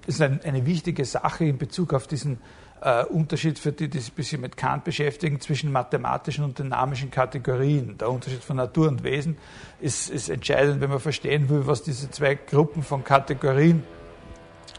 Das 0.07 0.17
ist 0.17 0.23
ein, 0.23 0.41
eine 0.45 0.65
wichtige 0.67 1.05
Sache 1.05 1.45
in 1.45 1.59
Bezug 1.59 1.93
auf 1.93 2.07
diesen 2.07 2.39
äh, 2.83 3.05
Unterschied 3.05 3.59
für 3.59 3.73
die, 3.73 3.89
die 3.89 3.99
sich 3.99 4.13
ein 4.13 4.15
bisschen 4.15 4.41
mit 4.41 4.57
Kant 4.57 4.85
beschäftigen, 4.85 5.41
zwischen 5.41 5.71
mathematischen 5.71 6.45
und 6.45 6.59
dynamischen 6.59 7.11
Kategorien. 7.11 7.99
Der 7.99 8.11
Unterschied 8.11 8.43
von 8.43 8.57
Natur 8.57 8.89
und 8.89 9.05
Wesen 9.05 9.37
ist, 9.81 10.11
ist 10.11 10.31
entscheidend, 10.31 10.81
wenn 10.81 10.91
man 10.91 11.01
verstehen 11.01 11.49
will, 11.49 11.67
was 11.67 11.83
diese 11.83 12.11
zwei 12.11 12.35
Gruppen 12.35 12.83
von 12.83 13.05
Kategorien 13.05 13.83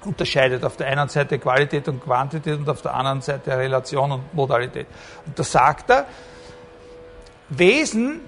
unterscheidet. 0.05 0.63
Auf 0.63 0.77
der 0.77 0.87
einen 0.87 1.09
Seite 1.09 1.37
Qualität 1.37 1.87
und 1.87 2.03
Quantität 2.03 2.57
und 2.57 2.69
auf 2.69 2.81
der 2.81 2.95
anderen 2.95 3.21
Seite 3.21 3.55
Relation 3.57 4.11
und 4.11 4.33
Modalität. 4.33 4.87
Und 5.25 5.37
da 5.37 5.43
sagt 5.43 5.91
er, 5.91 6.07
Wesen 7.49 8.21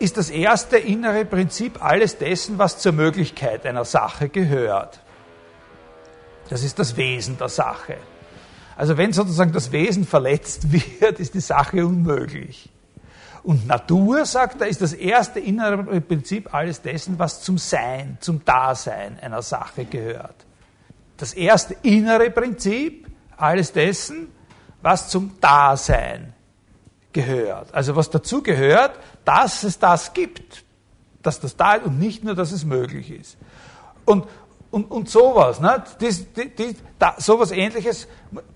ist 0.00 0.16
das 0.16 0.30
erste 0.30 0.78
innere 0.78 1.24
Prinzip 1.24 1.84
alles 1.84 2.18
dessen, 2.18 2.58
was 2.58 2.78
zur 2.78 2.92
Möglichkeit 2.92 3.64
einer 3.64 3.84
Sache 3.84 4.28
gehört. 4.28 5.00
Das 6.48 6.64
ist 6.64 6.78
das 6.78 6.96
Wesen 6.96 7.38
der 7.38 7.48
Sache. 7.48 7.96
Also 8.76 8.96
wenn 8.96 9.12
sozusagen 9.12 9.52
das 9.52 9.70
Wesen 9.70 10.04
verletzt 10.04 10.72
wird, 11.00 11.20
ist 11.20 11.34
die 11.34 11.40
Sache 11.40 11.86
unmöglich. 11.86 12.70
Und 13.42 13.66
Natur, 13.66 14.26
sagt 14.26 14.60
er, 14.60 14.66
ist 14.66 14.82
das 14.82 14.92
erste 14.92 15.38
innere 15.38 16.00
Prinzip 16.00 16.52
alles 16.52 16.82
dessen, 16.82 17.18
was 17.18 17.42
zum 17.42 17.56
Sein, 17.56 18.18
zum 18.20 18.44
Dasein 18.44 19.18
einer 19.20 19.42
Sache 19.42 19.84
gehört 19.84 20.46
das 21.20 21.34
erste 21.34 21.76
innere 21.82 22.30
Prinzip 22.30 23.06
alles 23.36 23.72
dessen, 23.72 24.28
was 24.82 25.08
zum 25.08 25.38
Dasein 25.40 26.32
gehört. 27.12 27.74
Also 27.74 27.94
was 27.94 28.08
dazu 28.10 28.42
gehört, 28.42 28.98
dass 29.24 29.62
es 29.62 29.78
das 29.78 30.12
gibt, 30.12 30.64
dass 31.22 31.40
das 31.40 31.56
da 31.56 31.74
ist 31.74 31.86
und 31.86 31.98
nicht 31.98 32.24
nur, 32.24 32.34
dass 32.34 32.52
es 32.52 32.64
möglich 32.64 33.10
ist. 33.10 33.36
Und, 34.04 34.26
und, 34.70 34.90
und 34.90 35.08
sowas, 35.08 35.60
ne? 35.60 35.82
Dies, 36.00 36.26
dies, 36.32 36.76
da, 36.98 37.14
sowas 37.18 37.50
ähnliches 37.50 38.06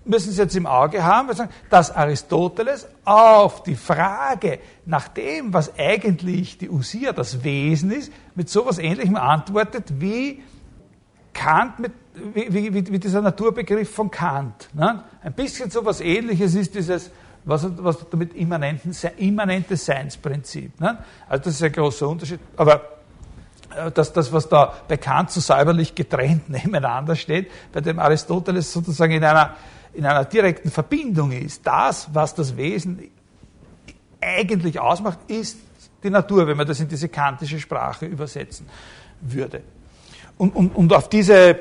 müssen 0.05 0.31
Sie 0.31 0.41
jetzt 0.41 0.55
im 0.55 0.65
Auge 0.65 1.03
haben, 1.03 1.29
dass 1.69 1.91
Aristoteles 1.91 2.87
auf 3.03 3.63
die 3.63 3.75
Frage 3.75 4.59
nach 4.85 5.09
dem, 5.09 5.53
was 5.53 5.77
eigentlich 5.77 6.57
die 6.57 6.69
Usia, 6.69 7.11
das 7.11 7.43
Wesen 7.43 7.91
ist, 7.91 8.11
mit 8.33 8.49
sowas 8.49 8.77
ähnlichem 8.77 9.17
antwortet 9.17 9.99
wie 9.99 10.41
Kant 11.33 11.79
mit 11.79 11.91
wie, 12.33 12.73
wie, 12.73 12.91
wie, 12.91 12.99
dieser 12.99 13.21
Naturbegriff 13.21 13.93
von 13.93 14.09
Kant. 14.09 14.69
Ne? 14.73 15.03
Ein 15.21 15.33
bisschen 15.33 15.69
so 15.69 15.83
was 15.85 16.01
ähnliches 16.01 16.55
ist 16.55 16.75
dieses, 16.75 17.11
was, 17.45 17.67
was 17.77 18.09
damit 18.09 18.33
immanenten, 18.33 18.91
immanentes 19.17 19.85
Seinsprinzip. 19.85 20.79
Ne? 20.79 20.97
Also 21.29 21.43
das 21.45 21.53
ist 21.55 21.63
ein 21.63 21.71
großer 21.71 22.07
Unterschied. 22.07 22.39
Aber 22.57 22.81
äh, 23.75 23.91
dass 23.91 24.11
das, 24.11 24.33
was 24.33 24.49
da 24.49 24.73
bei 24.87 24.97
Kant 24.97 25.31
so 25.31 25.39
säuberlich 25.39 25.95
getrennt 25.95 26.49
nebeneinander 26.49 27.15
steht, 27.15 27.51
bei 27.71 27.81
dem 27.81 27.99
Aristoteles 27.99 28.71
sozusagen 28.71 29.13
in 29.13 29.23
einer, 29.23 29.55
in 29.93 30.05
einer 30.05 30.25
direkten 30.25 30.71
Verbindung 30.71 31.31
ist. 31.31 31.65
Das, 31.65 32.09
was 32.13 32.33
das 32.33 32.57
Wesen 32.57 33.11
eigentlich 34.19 34.79
ausmacht, 34.79 35.19
ist 35.27 35.59
die 36.03 36.09
Natur, 36.09 36.47
wenn 36.47 36.57
man 36.57 36.67
das 36.67 36.79
in 36.79 36.87
diese 36.87 37.09
kantische 37.09 37.59
Sprache 37.59 38.05
übersetzen 38.05 38.67
würde. 39.21 39.61
Und, 40.37 40.55
und, 40.55 40.75
und 40.75 40.93
auf 40.93 41.09
diese 41.09 41.57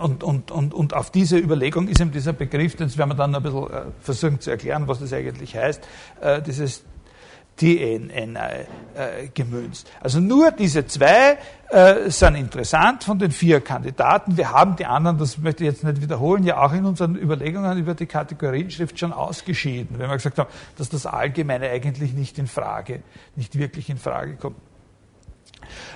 und, 0.00 0.22
und, 0.22 0.50
und, 0.50 0.74
und 0.74 0.94
auf 0.94 1.10
diese 1.10 1.38
Überlegung 1.38 1.88
ist 1.88 2.00
eben 2.00 2.12
dieser 2.12 2.32
Begriff, 2.32 2.76
den 2.76 2.94
werden 2.96 3.10
wir 3.10 3.14
dann 3.14 3.34
ein 3.34 3.42
bisschen 3.42 3.70
äh, 3.70 3.82
versuchen 4.00 4.40
zu 4.40 4.50
erklären, 4.50 4.88
was 4.88 5.00
das 5.00 5.12
eigentlich 5.12 5.56
heißt, 5.56 5.86
äh, 6.20 6.42
dieses 6.42 6.84
TNN 7.56 8.36
äh, 8.36 9.28
gemünzt. 9.32 9.90
Also 10.00 10.20
nur 10.20 10.50
diese 10.50 10.86
zwei 10.86 11.38
sind 12.06 12.36
interessant 12.36 13.02
von 13.02 13.18
den 13.18 13.32
vier 13.32 13.60
Kandidaten. 13.60 14.36
Wir 14.36 14.52
haben 14.52 14.76
die 14.76 14.86
anderen, 14.86 15.18
das 15.18 15.38
möchte 15.38 15.64
ich 15.64 15.70
jetzt 15.70 15.82
nicht 15.82 16.00
wiederholen, 16.00 16.44
ja 16.44 16.62
auch 16.62 16.72
in 16.72 16.84
unseren 16.84 17.16
Überlegungen 17.16 17.76
über 17.76 17.94
die 17.94 18.06
Kategorienschrift 18.06 18.96
schon 18.96 19.12
ausgeschieden, 19.12 19.98
wenn 19.98 20.08
wir 20.08 20.14
gesagt 20.16 20.38
haben, 20.38 20.50
dass 20.76 20.90
das 20.90 21.06
Allgemeine 21.06 21.68
eigentlich 21.70 22.12
nicht 22.12 22.38
in 22.38 22.46
Frage, 22.46 23.02
nicht 23.34 23.58
wirklich 23.58 23.90
in 23.90 23.96
Frage 23.96 24.36
kommt. 24.36 24.58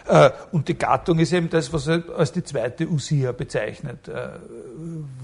Äh, 0.07 0.31
und 0.53 0.69
die 0.69 0.79
Gattung 0.79 1.19
ist 1.19 1.33
eben 1.33 1.51
das, 1.51 1.73
was 1.73 1.89
als 1.89 2.33
die 2.33 2.45
zweite 2.45 2.89
Usia 2.89 3.33
bezeichnet 3.33 4.09
äh, 4.09 4.29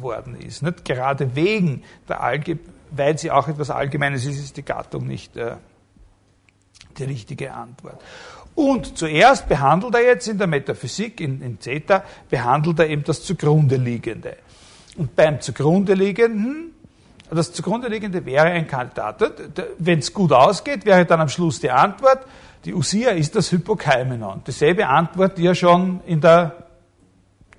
worden 0.01 0.37
ist. 0.41 0.63
Nicht? 0.63 0.85
Gerade 0.85 1.35
wegen 1.35 1.83
der 2.09 2.21
Allge 2.21 2.59
weil 2.91 3.19
sie 3.19 3.31
auch 3.31 3.49
etwas 3.49 3.71
Allgemeines 3.71 4.25
ist, 4.25 4.39
ist 4.39 4.57
die 4.57 4.65
Gattung 4.65 5.07
nicht 5.07 5.37
äh, 5.37 5.57
die 6.99 7.05
richtige 7.05 7.53
Antwort. 7.53 8.03
Und 8.55 8.97
zuerst 8.97 9.49
behandelt 9.49 9.95
er 9.95 10.03
jetzt 10.03 10.29
in 10.29 10.39
der 10.39 10.47
Metaphysik, 10.47 11.21
in, 11.21 11.43
in 11.43 11.61
Zeta, 11.61 12.05
behandelt 12.31 12.79
er 12.79 12.89
eben 12.89 13.05
das 13.05 13.23
zugrunde 13.23 13.77
liegende. 13.77 14.37
Und 14.97 15.15
beim 15.15 15.41
zugrunde 15.41 15.93
liegenden, 15.93 16.73
das 17.31 17.53
zugrunde 17.53 17.89
liegende 17.89 18.25
wäre 18.25 18.47
ein 18.47 18.67
Kandidat. 18.67 19.21
Wenn 19.79 19.99
es 19.99 20.13
gut 20.13 20.33
ausgeht, 20.33 20.87
wäre 20.87 21.05
dann 21.05 21.21
am 21.21 21.29
Schluss 21.29 21.61
die 21.61 21.71
Antwort, 21.71 22.25
die 22.65 22.75
Usia 22.75 23.11
ist 23.11 23.37
das 23.37 23.53
Hypokaimenon. 23.53 24.43
Dieselbe 24.47 24.89
Antwort, 24.89 25.39
die 25.39 25.47
er 25.47 25.55
schon 25.55 26.01
in 26.07 26.21
der 26.21 26.67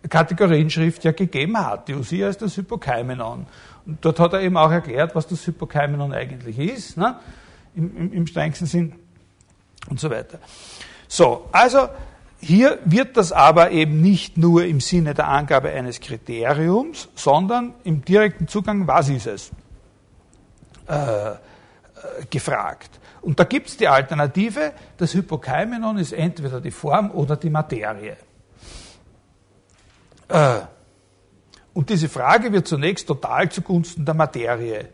Kategorienschrift 0.09 1.03
ja 1.03 1.11
gegeben 1.11 1.57
hat. 1.57 1.87
Die 1.87 1.93
Usia 1.93 2.29
ist 2.29 2.41
das 2.41 2.57
Hypokaimenon. 2.57 3.45
Und 3.85 4.03
dort 4.03 4.19
hat 4.19 4.33
er 4.33 4.41
eben 4.41 4.57
auch 4.57 4.71
erklärt, 4.71 5.15
was 5.15 5.27
das 5.27 5.45
Hypokaimenon 5.47 6.13
eigentlich 6.13 6.59
ist, 6.59 6.97
ne? 6.97 7.19
Im, 7.75 7.95
im, 7.95 8.13
im 8.13 8.27
strengsten 8.27 8.67
Sinn 8.67 8.93
und 9.89 9.99
so 9.99 10.09
weiter. 10.09 10.39
So, 11.07 11.47
also 11.51 11.87
hier 12.39 12.79
wird 12.85 13.17
das 13.17 13.31
aber 13.31 13.71
eben 13.71 14.01
nicht 14.01 14.37
nur 14.37 14.65
im 14.65 14.79
Sinne 14.79 15.13
der 15.13 15.27
Angabe 15.27 15.69
eines 15.69 15.99
Kriteriums, 15.99 17.09
sondern 17.15 17.73
im 17.83 18.03
direkten 18.03 18.47
Zugang, 18.47 18.87
was 18.87 19.09
ist 19.09 19.27
es, 19.27 19.51
äh, 20.87 20.93
äh 20.93 21.35
gefragt. 22.29 22.96
Und 23.21 23.39
da 23.39 23.43
gibt 23.43 23.67
es 23.67 23.77
die 23.77 23.87
Alternative, 23.87 24.73
das 24.97 25.13
Hypokaimenon 25.13 25.97
ist 25.97 26.13
entweder 26.13 26.61
die 26.61 26.71
Form 26.71 27.11
oder 27.11 27.35
die 27.35 27.49
Materie. 27.49 28.17
Äh, 30.29 30.59
und 31.73 31.89
diese 31.89 32.09
Frage 32.09 32.51
wird 32.51 32.67
zunächst 32.67 33.07
total 33.07 33.49
zugunsten 33.49 34.05
der 34.05 34.15
Materie 34.15 34.89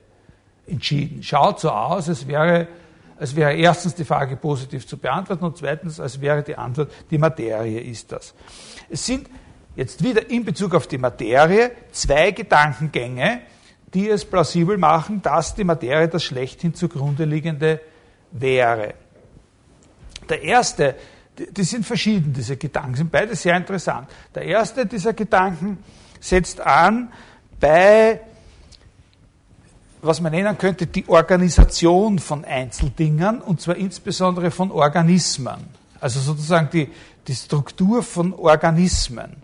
entschieden. 0.67 1.23
Schaut 1.23 1.59
so 1.59 1.69
aus, 1.69 2.09
als 2.09 2.27
wäre, 2.27 2.67
als 3.17 3.35
wäre 3.35 3.53
erstens 3.53 3.95
die 3.95 4.05
Frage 4.05 4.35
positiv 4.35 4.87
zu 4.87 4.97
beantworten 4.97 5.45
und 5.45 5.57
zweitens, 5.57 5.99
als 5.99 6.19
wäre 6.19 6.43
die 6.43 6.55
Antwort, 6.55 6.91
die 7.09 7.17
Materie 7.17 7.79
ist 7.79 8.11
das. 8.11 8.33
Es 8.89 9.05
sind 9.05 9.29
jetzt 9.75 10.03
wieder 10.03 10.29
in 10.29 10.45
Bezug 10.45 10.75
auf 10.75 10.87
die 10.87 10.97
Materie 10.97 11.71
zwei 11.91 12.31
Gedankengänge, 12.31 13.41
die 13.93 14.09
es 14.09 14.25
plausibel 14.25 14.77
machen, 14.77 15.21
dass 15.21 15.55
die 15.55 15.63
Materie 15.63 16.07
das 16.07 16.23
schlechthin 16.23 16.73
zugrunde 16.73 17.25
liegende 17.25 17.79
wäre. 18.33 18.95
Der 20.27 20.41
erste, 20.41 20.95
die 21.37 21.63
sind 21.63 21.85
verschieden, 21.85 22.33
diese 22.33 22.57
Gedanken, 22.57 22.95
sind 22.95 23.11
beide 23.11 23.35
sehr 23.35 23.55
interessant. 23.55 24.09
Der 24.35 24.43
erste 24.43 24.85
dieser 24.85 25.13
Gedanken 25.13 25.77
setzt 26.19 26.59
an 26.61 27.11
bei, 27.59 28.19
was 30.01 30.19
man 30.19 30.31
nennen 30.31 30.57
könnte, 30.57 30.87
die 30.87 31.07
Organisation 31.07 32.19
von 32.19 32.43
Einzeldingern, 32.43 33.41
und 33.41 33.61
zwar 33.61 33.75
insbesondere 33.75 34.51
von 34.51 34.71
Organismen. 34.71 35.67
Also 35.99 36.19
sozusagen 36.19 36.69
die, 36.71 36.89
die 37.27 37.35
Struktur 37.35 38.03
von 38.03 38.33
Organismen. 38.33 39.37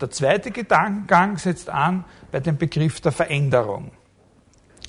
Der 0.00 0.10
zweite 0.10 0.50
Gedankengang 0.50 1.38
setzt 1.38 1.70
an 1.70 2.04
bei 2.30 2.40
dem 2.40 2.56
Begriff 2.56 3.00
der 3.00 3.12
Veränderung. 3.12 3.90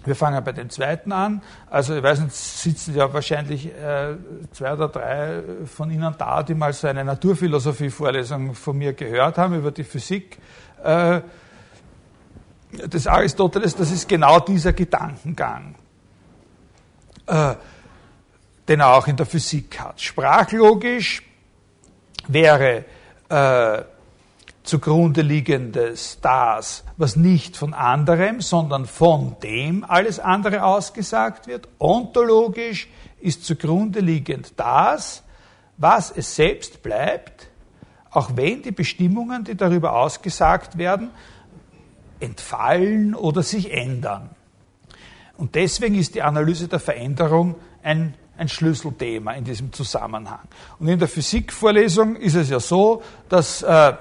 Wir 0.05 0.15
fangen 0.15 0.43
bei 0.43 0.51
dem 0.51 0.69
zweiten 0.69 1.11
an. 1.11 1.41
Also 1.69 1.95
ich 1.95 2.03
weiß 2.03 2.21
nicht, 2.21 2.33
sitzen 2.33 2.95
ja 2.95 3.11
wahrscheinlich 3.13 3.67
äh, 3.67 4.15
zwei 4.51 4.73
oder 4.73 4.87
drei 4.87 5.43
von 5.65 5.91
Ihnen 5.91 6.15
da, 6.17 6.41
die 6.43 6.53
mal 6.53 6.73
so 6.73 6.87
eine 6.87 7.03
Naturphilosophie-Vorlesung 7.03 8.53
von 8.55 8.77
mir 8.77 8.93
gehört 8.93 9.37
haben 9.37 9.55
über 9.55 9.71
die 9.71 9.83
Physik 9.83 10.37
äh, 10.83 11.21
des 12.71 13.07
Aristoteles. 13.07 13.75
Das 13.75 13.91
ist 13.91 14.07
genau 14.07 14.39
dieser 14.39 14.73
Gedankengang. 14.73 15.75
Äh, 17.25 17.55
den 18.69 18.79
er 18.81 18.93
auch 18.93 19.07
in 19.07 19.15
der 19.15 19.25
Physik 19.25 19.79
hat. 19.79 19.99
Sprachlogisch 19.99 21.23
wäre 22.27 22.85
zugrunde 24.63 25.21
liegendes 25.21 26.19
das, 26.21 26.83
was 26.97 27.15
nicht 27.15 27.57
von 27.57 27.73
anderem, 27.73 28.41
sondern 28.41 28.85
von 28.85 29.35
dem 29.41 29.83
alles 29.83 30.19
andere 30.19 30.63
ausgesagt 30.63 31.47
wird. 31.47 31.67
Ontologisch 31.79 32.87
ist 33.19 33.45
zugrunde 33.45 33.99
liegend 33.99 34.53
das, 34.57 35.23
was 35.77 36.11
es 36.11 36.35
selbst 36.35 36.83
bleibt, 36.83 37.47
auch 38.11 38.31
wenn 38.35 38.61
die 38.61 38.71
Bestimmungen, 38.71 39.43
die 39.43 39.55
darüber 39.55 39.95
ausgesagt 39.95 40.77
werden, 40.77 41.11
entfallen 42.19 43.15
oder 43.15 43.43
sich 43.43 43.71
ändern. 43.71 44.29
Und 45.37 45.55
deswegen 45.55 45.95
ist 45.95 46.15
die 46.15 46.21
Analyse 46.21 46.67
der 46.67 46.79
Veränderung 46.79 47.55
ein, 47.81 48.13
ein 48.37 48.49
Schlüsselthema 48.49 49.33
in 49.33 49.45
diesem 49.45 49.71
Zusammenhang. 49.71 50.47
Und 50.79 50.89
in 50.89 50.99
der 50.99 51.07
Physikvorlesung 51.07 52.17
ist 52.17 52.35
es 52.35 52.49
ja 52.49 52.59
so, 52.59 53.01
dass 53.29 53.61
äh, 53.61 53.93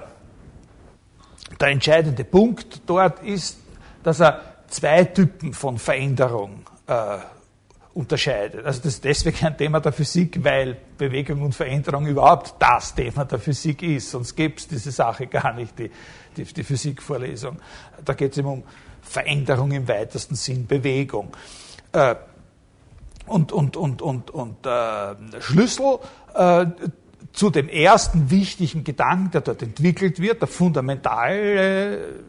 der 1.59 1.69
entscheidende 1.69 2.23
Punkt 2.23 2.81
dort 2.85 3.23
ist, 3.23 3.59
dass 4.03 4.19
er 4.19 4.41
zwei 4.67 5.03
Typen 5.05 5.53
von 5.53 5.77
Veränderung 5.77 6.63
äh, 6.87 7.17
unterscheidet. 7.93 8.65
Also 8.65 8.81
das 8.81 8.93
ist 8.93 9.03
deswegen 9.03 9.45
ein 9.45 9.57
Thema 9.57 9.79
der 9.81 9.91
Physik, 9.91 10.43
weil 10.43 10.77
Bewegung 10.97 11.41
und 11.41 11.53
Veränderung 11.53 12.07
überhaupt 12.07 12.55
das 12.59 12.95
Thema 12.95 13.25
der 13.25 13.39
Physik 13.39 13.83
ist. 13.83 14.11
Sonst 14.11 14.35
gäbe 14.35 14.55
es 14.57 14.67
diese 14.67 14.91
Sache 14.91 15.27
gar 15.27 15.53
nicht, 15.53 15.77
die, 15.77 15.91
die, 16.37 16.43
die 16.43 16.63
Physikvorlesung. 16.63 17.57
Da 18.05 18.13
geht 18.13 18.31
es 18.31 18.37
eben 18.37 18.47
um 18.47 18.63
Veränderung 19.01 19.71
im 19.71 19.87
weitesten 19.87 20.35
Sinn, 20.35 20.65
Bewegung. 20.67 21.31
Äh, 21.91 22.15
und 23.25 23.51
und, 23.51 23.75
und, 23.77 24.01
und, 24.01 24.31
und 24.31 24.65
äh, 24.65 25.41
Schlüssel 25.41 25.99
äh, 26.33 26.65
zu 27.33 27.49
dem 27.49 27.69
ersten 27.69 28.31
wichtigen 28.31 28.83
Gedanken, 28.83 29.31
der 29.31 29.41
dort 29.41 29.61
entwickelt 29.61 30.19
wird, 30.19 30.41
der 30.41 30.47
fundamentale, 30.47 32.19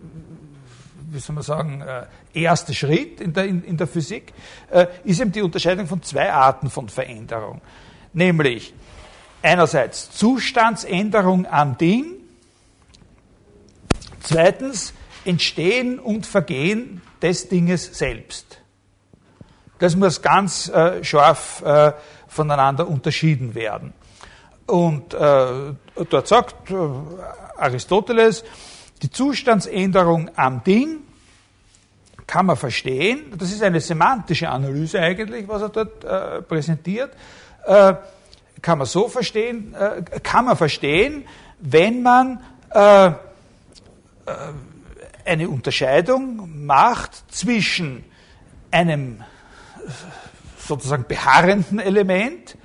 wie 1.11 1.19
soll 1.19 1.35
man 1.35 1.45
sagen, 1.45 1.81
äh, 1.81 2.07
erste 2.33 2.75
Schritt 2.75 3.21
in 3.21 3.33
der, 3.33 3.47
in, 3.47 3.65
in 3.65 3.77
der 3.77 3.87
Physik, 3.87 4.33
äh, 4.71 4.87
ist 5.05 5.21
eben 5.21 5.33
die 5.33 5.43
Unterscheidung 5.43 5.87
von 5.87 6.03
zwei 6.03 6.33
Arten 6.33 6.71
von 6.71 6.89
Veränderung. 6.89 7.61
Nämlich 8.13 8.75
einerseits 9.43 10.11
Zustandsänderung 10.13 11.47
am 11.47 11.79
Ding, 11.79 12.17
zweitens 14.21 14.93
Entstehen 15.25 15.99
und 15.99 16.27
Vergehen 16.27 17.03
des 17.23 17.49
Dinges 17.49 17.99
selbst. 17.99 18.61
Das 19.79 19.97
muss 19.97 20.23
ganz 20.23 20.69
äh, 20.69 21.03
scharf 21.03 21.63
äh, 21.63 21.93
voneinander 22.29 22.87
unterschieden 22.87 23.55
werden. 23.55 23.93
Und 24.71 25.15
äh, 25.15 25.75
dort 26.09 26.29
sagt 26.29 26.71
äh, 26.71 26.75
Aristoteles, 27.57 28.45
die 29.03 29.11
Zustandsänderung 29.11 30.31
am 30.37 30.63
Ding 30.63 31.01
kann 32.27 32.47
man 32.47 32.57
verstehen, 32.57 33.35
das 33.37 33.51
ist 33.51 33.65
eine 33.65 33.81
semantische 33.81 34.49
Analyse 34.49 35.01
eigentlich, 35.01 35.49
was 35.49 35.63
er 35.63 35.69
dort 35.71 36.05
äh, 36.05 36.43
präsentiert, 36.43 37.13
äh, 37.67 37.95
kann 38.63 38.79
man 38.79 38.87
so 38.87 39.09
verstehen, 39.09 39.75
äh, 39.75 40.03
kann 40.21 40.45
man 40.45 40.57
verstehen, 40.57 41.25
wenn 41.59 42.03
man 42.03 42.41
äh, 42.73 43.07
äh, 43.09 43.13
eine 45.25 45.49
Unterscheidung 45.49 46.65
macht 46.65 47.25
zwischen 47.35 48.05
einem 48.71 49.25
sozusagen 50.59 51.07
beharrenden 51.09 51.81
Element 51.81 52.57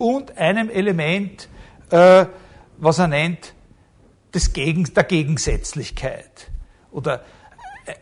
und 0.00 0.38
einem 0.38 0.70
Element, 0.70 1.48
äh, 1.90 2.24
was 2.78 2.98
er 2.98 3.08
nennt, 3.08 3.54
des 4.34 4.52
Gegen, 4.54 4.84
der 4.94 5.04
Gegensätzlichkeit. 5.04 6.48
Oder 6.90 7.22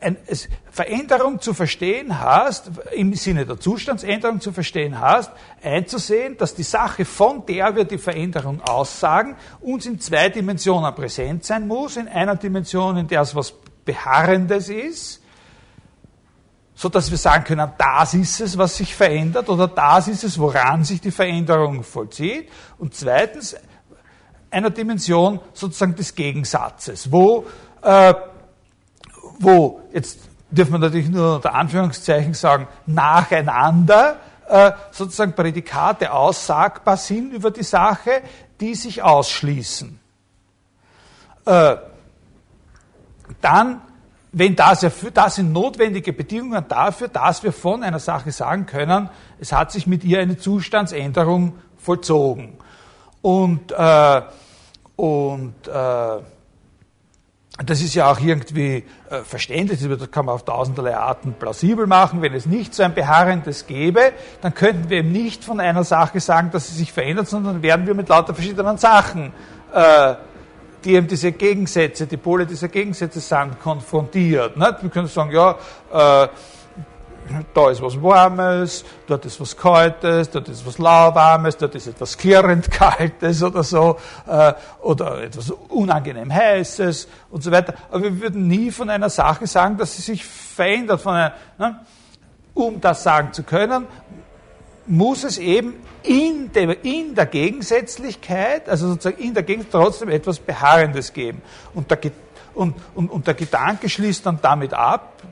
ein, 0.00 0.16
es, 0.26 0.48
Veränderung 0.70 1.40
zu 1.40 1.54
verstehen 1.54 2.20
hast, 2.20 2.70
im 2.92 3.14
Sinne 3.14 3.46
der 3.46 3.58
Zustandsänderung 3.58 4.40
zu 4.40 4.52
verstehen 4.52 5.00
hast, 5.00 5.32
einzusehen, 5.60 6.36
dass 6.36 6.54
die 6.54 6.62
Sache, 6.62 7.04
von 7.04 7.44
der 7.46 7.74
wir 7.74 7.84
die 7.84 7.98
Veränderung 7.98 8.60
aussagen, 8.60 9.36
uns 9.60 9.86
in 9.86 9.98
zwei 9.98 10.28
Dimensionen 10.28 10.94
präsent 10.94 11.44
sein 11.44 11.66
muss. 11.66 11.96
In 11.96 12.06
einer 12.06 12.36
Dimension, 12.36 12.96
in 12.96 13.08
der 13.08 13.22
es 13.22 13.34
was 13.34 13.52
Beharrendes 13.84 14.68
ist, 14.68 15.22
so 16.78 16.88
dass 16.88 17.10
wir 17.10 17.18
sagen 17.18 17.42
können, 17.42 17.72
das 17.76 18.14
ist 18.14 18.40
es, 18.40 18.56
was 18.56 18.76
sich 18.76 18.94
verändert, 18.94 19.48
oder 19.48 19.66
das 19.66 20.06
ist 20.06 20.22
es, 20.22 20.38
woran 20.38 20.84
sich 20.84 21.00
die 21.00 21.10
Veränderung 21.10 21.82
vollzieht. 21.82 22.48
Und 22.78 22.94
zweitens, 22.94 23.56
einer 24.48 24.70
Dimension 24.70 25.40
sozusagen 25.54 25.96
des 25.96 26.14
Gegensatzes, 26.14 27.10
wo, 27.10 27.46
äh, 27.82 28.14
wo 29.40 29.80
jetzt 29.92 30.20
dürfen 30.52 30.74
wir 30.74 30.78
natürlich 30.78 31.08
nur 31.08 31.34
unter 31.34 31.52
Anführungszeichen 31.52 32.34
sagen, 32.34 32.68
nacheinander 32.86 34.18
äh, 34.46 34.70
sozusagen 34.92 35.32
Prädikate 35.32 36.12
aussagbar 36.12 36.96
sind 36.96 37.32
über 37.32 37.50
die 37.50 37.64
Sache, 37.64 38.22
die 38.60 38.76
sich 38.76 39.02
ausschließen. 39.02 39.98
Äh, 41.44 41.76
dann 43.40 43.82
wenn 44.38 44.54
das, 44.54 44.86
das 45.14 45.34
sind 45.34 45.52
notwendige 45.52 46.12
Bedingungen 46.12 46.64
dafür, 46.68 47.08
dass 47.08 47.42
wir 47.42 47.52
von 47.52 47.82
einer 47.82 47.98
Sache 47.98 48.30
sagen 48.30 48.66
können, 48.66 49.10
es 49.40 49.52
hat 49.52 49.72
sich 49.72 49.86
mit 49.86 50.04
ihr 50.04 50.20
eine 50.20 50.38
Zustandsänderung 50.38 51.54
vollzogen. 51.76 52.56
Und, 53.20 53.72
äh, 53.72 54.22
und 54.96 55.54
äh, 55.66 56.22
das 57.64 57.82
ist 57.82 57.94
ja 57.94 58.10
auch 58.10 58.20
irgendwie 58.20 58.84
äh, 59.10 59.22
verständlich, 59.24 59.80
das 59.80 60.10
kann 60.12 60.26
man 60.26 60.36
auf 60.36 60.44
tausenderlei 60.44 60.96
Arten 60.96 61.34
plausibel 61.36 61.88
machen. 61.88 62.22
Wenn 62.22 62.34
es 62.34 62.46
nicht 62.46 62.72
so 62.74 62.84
ein 62.84 62.94
Beharrendes 62.94 63.66
gäbe, 63.66 64.12
dann 64.40 64.54
könnten 64.54 64.88
wir 64.88 64.98
eben 64.98 65.10
nicht 65.10 65.44
von 65.44 65.58
einer 65.58 65.82
Sache 65.82 66.20
sagen, 66.20 66.50
dass 66.52 66.68
sie 66.68 66.74
sich 66.74 66.92
verändert, 66.92 67.26
sondern 67.26 67.62
werden 67.62 67.86
wir 67.86 67.94
mit 67.94 68.08
lauter 68.08 68.34
verschiedenen 68.34 68.78
Sachen 68.78 69.32
äh, 69.74 70.14
die 70.84 70.94
eben 70.94 71.06
diese 71.06 71.32
Gegensätze, 71.32 72.06
die 72.06 72.16
Pole 72.16 72.46
dieser 72.46 72.68
Gegensätze 72.68 73.20
sind, 73.20 73.60
konfrontiert. 73.60 74.56
Nicht? 74.56 74.82
Wir 74.82 74.90
können 74.90 75.06
sagen, 75.08 75.32
ja, 75.32 75.56
äh, 75.92 76.28
da 77.54 77.70
ist 77.70 77.82
was 77.82 78.00
Warmes, 78.00 78.84
dort 79.06 79.24
ist 79.26 79.40
was 79.40 79.56
Kaltes, 79.56 80.30
dort 80.30 80.48
ist 80.48 80.64
was 80.66 80.78
Lauwarmes, 80.78 81.56
dort 81.56 81.74
ist 81.74 81.86
etwas 81.86 82.16
klirrend 82.16 82.70
Kaltes 82.70 83.42
oder 83.42 83.62
so, 83.62 83.96
äh, 84.26 84.54
oder 84.80 85.22
etwas 85.22 85.50
unangenehm 85.50 86.32
Heißes 86.32 87.08
und 87.30 87.42
so 87.42 87.50
weiter. 87.50 87.74
Aber 87.90 88.04
wir 88.04 88.20
würden 88.20 88.46
nie 88.48 88.70
von 88.70 88.88
einer 88.88 89.10
Sache 89.10 89.46
sagen, 89.46 89.76
dass 89.76 89.96
sie 89.96 90.02
sich 90.02 90.24
verändert. 90.24 91.00
Von 91.00 91.14
einer, 91.14 91.34
ne? 91.58 91.80
Um 92.54 92.80
das 92.80 93.02
sagen 93.02 93.32
zu 93.32 93.44
können, 93.44 93.86
muss 94.88 95.24
es 95.24 95.38
eben 95.38 95.74
in 96.02 96.50
der, 96.52 96.84
in 96.84 97.14
der 97.14 97.26
Gegensätzlichkeit, 97.26 98.68
also 98.68 98.88
sozusagen 98.88 99.22
in 99.22 99.34
der 99.34 99.42
Gegensätzlichkeit 99.42 99.82
trotzdem 99.84 100.08
etwas 100.08 100.38
Beharrendes 100.38 101.12
geben. 101.12 101.42
Und 101.74 101.90
der, 101.90 101.98
und, 102.54 102.74
und, 102.94 103.10
und 103.10 103.26
der 103.26 103.34
Gedanke 103.34 103.88
schließt 103.88 104.24
dann 104.26 104.38
damit 104.40 104.72
ab, 104.72 105.22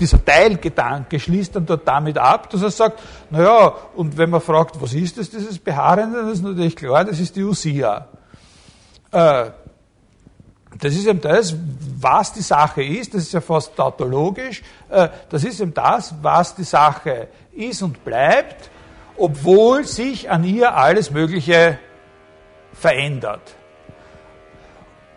dieser 0.00 0.24
Teilgedanke 0.24 1.20
schließt 1.20 1.56
dann 1.56 1.66
dort 1.66 1.86
damit 1.86 2.18
ab, 2.18 2.50
dass 2.50 2.62
er 2.62 2.70
sagt, 2.70 3.00
naja, 3.30 3.74
und 3.94 4.16
wenn 4.18 4.30
man 4.30 4.40
fragt, 4.40 4.80
was 4.80 4.92
ist 4.92 5.18
das, 5.18 5.30
dieses 5.30 5.58
Beharrende, 5.58 6.18
dann 6.18 6.30
ist 6.30 6.42
natürlich 6.42 6.76
klar, 6.76 7.04
das 7.04 7.20
ist 7.20 7.36
die 7.36 7.44
Usia. 7.44 8.08
Äh, 9.12 9.50
das 10.80 10.92
ist 10.94 11.06
eben 11.06 11.20
das, 11.20 11.54
was 12.00 12.32
die 12.32 12.42
Sache 12.42 12.82
ist, 12.82 13.14
das 13.14 13.22
ist 13.22 13.32
ja 13.32 13.40
fast 13.40 13.76
tautologisch, 13.76 14.62
äh, 14.88 15.08
das 15.30 15.44
ist 15.44 15.60
eben 15.60 15.72
das, 15.72 16.14
was 16.20 16.56
die 16.56 16.64
Sache 16.64 17.28
ist 17.52 17.80
und 17.82 18.04
bleibt, 18.04 18.70
obwohl 19.16 19.84
sich 19.84 20.30
an 20.30 20.44
ihr 20.44 20.74
alles 20.74 21.10
Mögliche 21.10 21.78
verändert. 22.72 23.54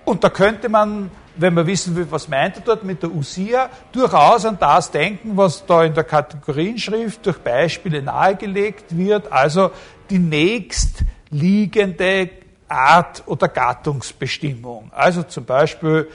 Und 0.05 0.23
da 0.23 0.29
könnte 0.29 0.69
man, 0.69 1.11
wenn 1.35 1.53
man 1.53 1.67
wissen 1.67 1.95
will, 1.95 2.07
was 2.09 2.29
meint 2.29 2.57
er 2.57 2.61
dort 2.61 2.83
mit 2.83 3.03
der 3.03 3.11
Usia, 3.11 3.69
durchaus 3.91 4.45
an 4.45 4.57
das 4.59 4.91
denken, 4.91 5.35
was 5.35 5.65
da 5.65 5.83
in 5.83 5.93
der 5.93 6.05
Kategorienschrift 6.05 7.25
durch 7.25 7.39
Beispiele 7.39 8.01
nahegelegt 8.01 8.95
wird, 8.95 9.31
also 9.31 9.71
die 10.09 10.19
nächstliegende 10.19 12.29
Art 12.69 13.23
oder 13.25 13.47
Gattungsbestimmung. 13.47 14.91
Also 14.93 15.23
zum 15.23 15.45
Beispiel 15.45 16.09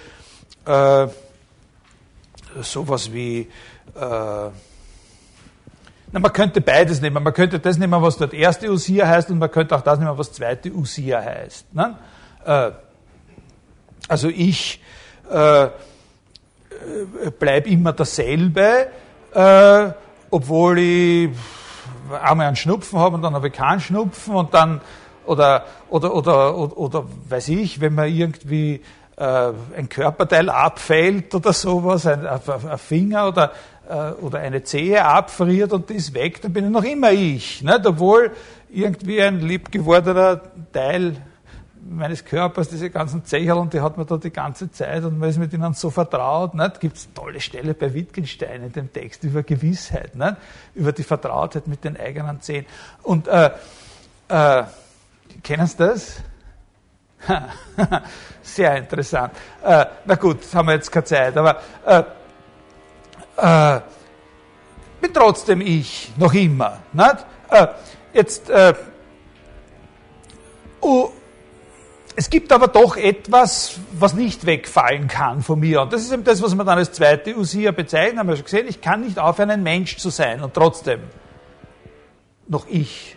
äh, 0.64 1.08
sowas 2.62 3.12
wie 3.12 3.48
äh, 3.94 4.50
na, 6.12 6.20
man 6.20 6.32
könnte 6.32 6.60
beides 6.60 7.00
nehmen. 7.00 7.22
Man 7.22 7.32
könnte 7.32 7.58
das 7.58 7.78
nehmen, 7.78 8.00
was 8.02 8.18
dort 8.18 8.34
erste 8.34 8.70
Usia 8.70 9.06
heißt, 9.06 9.30
und 9.30 9.38
man 9.38 9.50
könnte 9.50 9.74
auch 9.74 9.80
das 9.80 9.98
nehmen, 9.98 10.16
was 10.16 10.32
zweite 10.32 10.70
Usia 10.70 11.20
heißt. 11.20 11.74
Ne? 11.74 11.96
Äh, 12.44 12.70
also 14.08 14.28
ich 14.28 14.80
äh, 15.30 15.68
bleibe 17.38 17.68
immer 17.68 17.92
dasselbe, 17.92 18.88
äh, 19.34 19.90
obwohl 20.30 20.78
ich, 20.78 21.30
einmal 22.22 22.46
einen 22.46 22.56
Schnupfen 22.56 22.98
habe 22.98 23.14
und 23.14 23.22
dann 23.22 23.34
habe 23.34 23.48
ich 23.48 23.54
keinen 23.54 23.80
Schnupfen 23.80 24.34
und 24.34 24.52
dann, 24.52 24.80
oder, 25.24 25.64
oder, 25.88 26.14
oder, 26.14 26.56
oder, 26.56 26.76
oder 26.76 27.04
weiß 27.28 27.48
ich, 27.48 27.80
wenn 27.80 27.94
man 27.94 28.08
irgendwie 28.08 28.82
äh, 29.16 29.52
ein 29.76 29.88
Körperteil 29.88 30.50
abfällt 30.50 31.34
oder 31.34 31.52
sowas, 31.52 32.06
ein, 32.06 32.26
ein 32.26 32.78
Finger 32.78 33.28
oder, 33.28 33.52
äh, 33.81 33.81
oder 33.92 34.38
eine 34.38 34.62
Zehe 34.62 35.04
abfriert 35.04 35.72
und 35.72 35.90
die 35.90 35.94
ist 35.94 36.14
weg, 36.14 36.40
dann 36.42 36.52
bin 36.52 36.66
ich 36.66 36.70
noch 36.70 36.84
immer 36.84 37.12
ich. 37.12 37.62
Nicht? 37.62 37.86
Obwohl 37.86 38.32
irgendwie 38.70 39.22
ein 39.22 39.40
liebgewordener 39.40 40.40
Teil 40.72 41.16
meines 41.88 42.24
Körpers, 42.24 42.68
diese 42.68 42.90
ganzen 42.90 43.24
Zecherl, 43.24 43.58
und 43.58 43.74
die 43.74 43.80
hat 43.80 43.96
man 43.96 44.06
da 44.06 44.16
die 44.16 44.30
ganze 44.30 44.70
Zeit 44.70 45.04
und 45.04 45.18
man 45.18 45.28
ist 45.28 45.38
mit 45.38 45.52
ihnen 45.52 45.74
so 45.74 45.90
vertraut. 45.90 46.52
Es 46.54 47.12
tolle 47.12 47.40
Stelle 47.40 47.74
bei 47.74 47.92
Wittgenstein 47.92 48.62
in 48.62 48.72
dem 48.72 48.92
Text 48.92 49.24
über 49.24 49.42
Gewissheit, 49.42 50.14
nicht? 50.14 50.36
über 50.74 50.92
die 50.92 51.02
Vertrautheit 51.02 51.66
mit 51.66 51.84
den 51.84 51.98
eigenen 51.98 52.40
Zehen. 52.40 52.66
Und 53.02 53.28
äh, 53.28 53.50
äh, 54.28 54.62
kennen 55.42 55.66
Sie 55.66 55.76
das? 55.76 56.16
Sehr 58.42 58.76
interessant. 58.76 59.32
Äh, 59.62 59.86
na 60.04 60.14
gut, 60.14 60.38
haben 60.54 60.68
wir 60.68 60.74
jetzt 60.74 60.90
keine 60.90 61.04
Zeit, 61.04 61.36
aber 61.36 61.60
äh, 61.86 62.02
äh, 63.36 63.80
bin 65.00 65.12
trotzdem 65.12 65.60
ich, 65.60 66.12
noch 66.16 66.32
immer. 66.32 66.78
Äh, 67.50 67.66
jetzt, 68.12 68.50
äh, 68.50 68.74
oh, 70.80 71.10
es 72.14 72.30
gibt 72.30 72.52
aber 72.52 72.68
doch 72.68 72.96
etwas, 72.96 73.78
was 73.92 74.14
nicht 74.14 74.46
wegfallen 74.46 75.08
kann 75.08 75.42
von 75.42 75.60
mir. 75.60 75.82
Und 75.82 75.92
das 75.92 76.02
ist 76.02 76.12
eben 76.12 76.24
das, 76.24 76.42
was 76.42 76.54
man 76.54 76.66
dann 76.66 76.78
als 76.78 76.92
zweite 76.92 77.36
Usia 77.36 77.72
bezeichnen, 77.72 78.18
haben 78.18 78.28
wir 78.28 78.36
schon 78.36 78.44
gesehen. 78.44 78.68
Ich 78.68 78.80
kann 78.80 79.00
nicht 79.00 79.18
aufhören, 79.18 79.50
ein 79.50 79.62
Mensch 79.62 79.96
zu 79.96 80.10
sein 80.10 80.42
und 80.42 80.54
trotzdem 80.54 81.00
noch 82.48 82.66
ich 82.68 83.16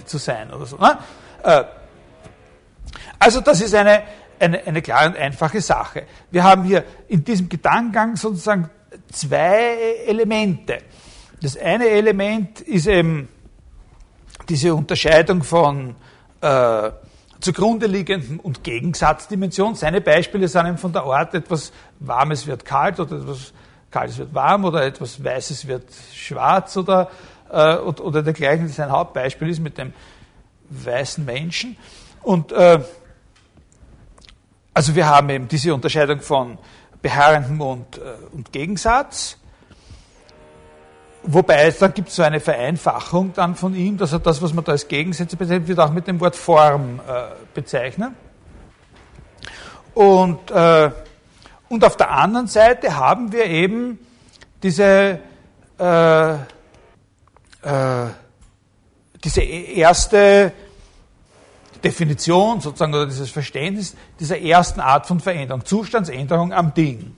äh, 0.00 0.04
zu 0.04 0.18
sein 0.18 0.52
oder 0.52 0.66
so. 0.66 0.76
Ne? 0.76 0.98
Also 3.18 3.40
das 3.40 3.60
ist 3.60 3.74
eine, 3.74 4.02
eine, 4.38 4.66
eine 4.66 4.82
klare 4.82 5.10
und 5.10 5.16
einfache 5.16 5.60
Sache. 5.60 6.04
Wir 6.30 6.44
haben 6.44 6.64
hier 6.64 6.84
in 7.08 7.24
diesem 7.24 7.48
Gedankengang 7.48 8.16
sozusagen 8.16 8.68
zwei 9.12 10.02
Elemente. 10.06 10.78
Das 11.42 11.56
eine 11.56 11.88
Element 11.88 12.60
ist 12.60 12.86
eben 12.86 13.28
diese 14.48 14.74
Unterscheidung 14.74 15.42
von 15.42 15.94
äh, 16.40 16.90
zugrunde 17.40 17.86
liegenden 17.86 18.40
und 18.40 18.62
Gegensatzdimension. 18.62 19.74
Seine 19.74 20.00
Beispiele 20.00 20.48
sind 20.48 20.66
eben 20.66 20.78
von 20.78 20.92
der 20.92 21.04
Art, 21.04 21.34
etwas 21.34 21.72
Warmes 21.98 22.46
wird 22.46 22.64
kalt 22.64 23.00
oder 23.00 23.16
etwas 23.16 23.52
Kaltes 23.90 24.18
wird 24.18 24.32
warm 24.34 24.64
oder 24.64 24.84
etwas 24.84 25.22
Weißes 25.22 25.66
wird 25.66 25.84
schwarz 26.14 26.76
oder, 26.76 27.10
äh, 27.50 27.76
oder 27.76 28.22
dergleichen. 28.22 28.68
Sein 28.68 28.90
Hauptbeispiel 28.90 29.48
ist 29.48 29.60
mit 29.60 29.78
dem 29.78 29.92
weißen 30.68 31.24
Menschen. 31.24 31.76
Und 32.22 32.52
äh, 32.52 32.80
also 34.72 34.94
wir 34.94 35.08
haben 35.08 35.28
eben 35.30 35.48
diese 35.48 35.74
Unterscheidung 35.74 36.20
von 36.20 36.58
beharrendem 37.02 37.60
und, 37.60 37.98
äh, 37.98 38.00
und 38.32 38.52
Gegensatz. 38.52 39.36
Wobei, 41.22 41.70
dann 41.70 41.92
gibt 41.92 42.08
es 42.08 42.16
so 42.16 42.22
eine 42.22 42.40
Vereinfachung 42.40 43.32
dann 43.34 43.54
von 43.54 43.74
ihm, 43.74 43.98
dass 43.98 44.12
er 44.12 44.20
das, 44.20 44.40
was 44.40 44.54
man 44.54 44.64
da 44.64 44.72
als 44.72 44.88
Gegensätze 44.88 45.36
bezeichnet, 45.36 45.68
wird 45.68 45.78
auch 45.78 45.92
mit 45.92 46.06
dem 46.06 46.18
Wort 46.20 46.34
Form 46.34 46.98
äh, 47.06 47.34
bezeichnen. 47.52 48.16
Und, 49.92 50.50
äh, 50.50 50.90
und 51.68 51.84
auf 51.84 51.96
der 51.96 52.10
anderen 52.10 52.46
Seite 52.46 52.96
haben 52.96 53.32
wir 53.32 53.44
eben 53.44 53.98
diese, 54.62 55.18
äh, 55.78 56.32
äh, 56.34 56.38
diese 59.22 59.42
erste 59.42 60.52
Definition 61.82 62.60
sozusagen 62.60 62.94
oder 62.94 63.06
dieses 63.06 63.30
Verständnis 63.30 63.94
dieser 64.18 64.40
ersten 64.40 64.80
Art 64.80 65.06
von 65.06 65.20
Veränderung, 65.20 65.64
Zustandsänderung 65.64 66.52
am 66.52 66.74
Ding. 66.74 67.16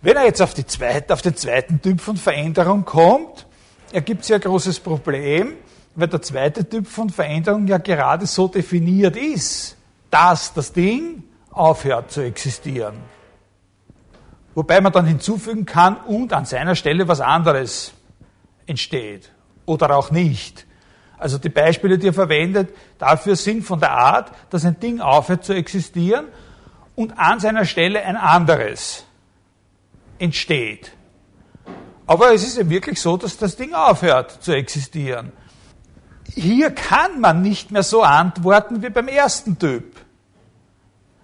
Wenn 0.00 0.16
er 0.16 0.24
jetzt 0.24 0.40
auf, 0.40 0.54
die 0.54 0.66
zweite, 0.66 1.12
auf 1.12 1.22
den 1.22 1.36
zweiten 1.36 1.82
Typ 1.82 2.00
von 2.00 2.16
Veränderung 2.16 2.84
kommt, 2.84 3.46
ergibt 3.92 4.28
ja 4.28 4.36
ein 4.36 4.42
großes 4.42 4.80
Problem, 4.80 5.54
weil 5.96 6.08
der 6.08 6.22
zweite 6.22 6.68
Typ 6.68 6.86
von 6.86 7.10
Veränderung 7.10 7.66
ja 7.66 7.78
gerade 7.78 8.26
so 8.26 8.46
definiert 8.46 9.16
ist, 9.16 9.76
dass 10.10 10.52
das 10.54 10.72
Ding 10.72 11.24
aufhört 11.50 12.12
zu 12.12 12.20
existieren. 12.20 12.96
Wobei 14.54 14.80
man 14.80 14.92
dann 14.92 15.06
hinzufügen 15.06 15.66
kann 15.66 15.96
und 15.96 16.32
an 16.32 16.44
seiner 16.44 16.74
Stelle 16.76 17.08
was 17.08 17.20
anderes 17.20 17.92
entsteht 18.66 19.32
oder 19.66 19.96
auch 19.96 20.10
nicht. 20.10 20.67
Also 21.18 21.38
die 21.38 21.48
Beispiele, 21.48 21.98
die 21.98 22.08
er 22.08 22.14
verwendet, 22.14 22.74
dafür 22.98 23.34
sind 23.34 23.62
von 23.62 23.80
der 23.80 23.90
Art, 23.90 24.32
dass 24.50 24.64
ein 24.64 24.78
Ding 24.78 25.00
aufhört 25.00 25.44
zu 25.44 25.52
existieren 25.52 26.26
und 26.94 27.18
an 27.18 27.40
seiner 27.40 27.64
Stelle 27.64 28.02
ein 28.04 28.16
anderes 28.16 29.04
entsteht. 30.18 30.92
Aber 32.06 32.32
es 32.32 32.42
ist 32.42 32.56
ja 32.56 32.68
wirklich 32.68 33.00
so, 33.00 33.16
dass 33.16 33.36
das 33.36 33.56
Ding 33.56 33.74
aufhört 33.74 34.42
zu 34.42 34.52
existieren. 34.52 35.32
Hier 36.34 36.70
kann 36.70 37.20
man 37.20 37.42
nicht 37.42 37.70
mehr 37.70 37.82
so 37.82 38.02
antworten 38.02 38.82
wie 38.82 38.90
beim 38.90 39.08
ersten 39.08 39.58
Typ. 39.58 39.96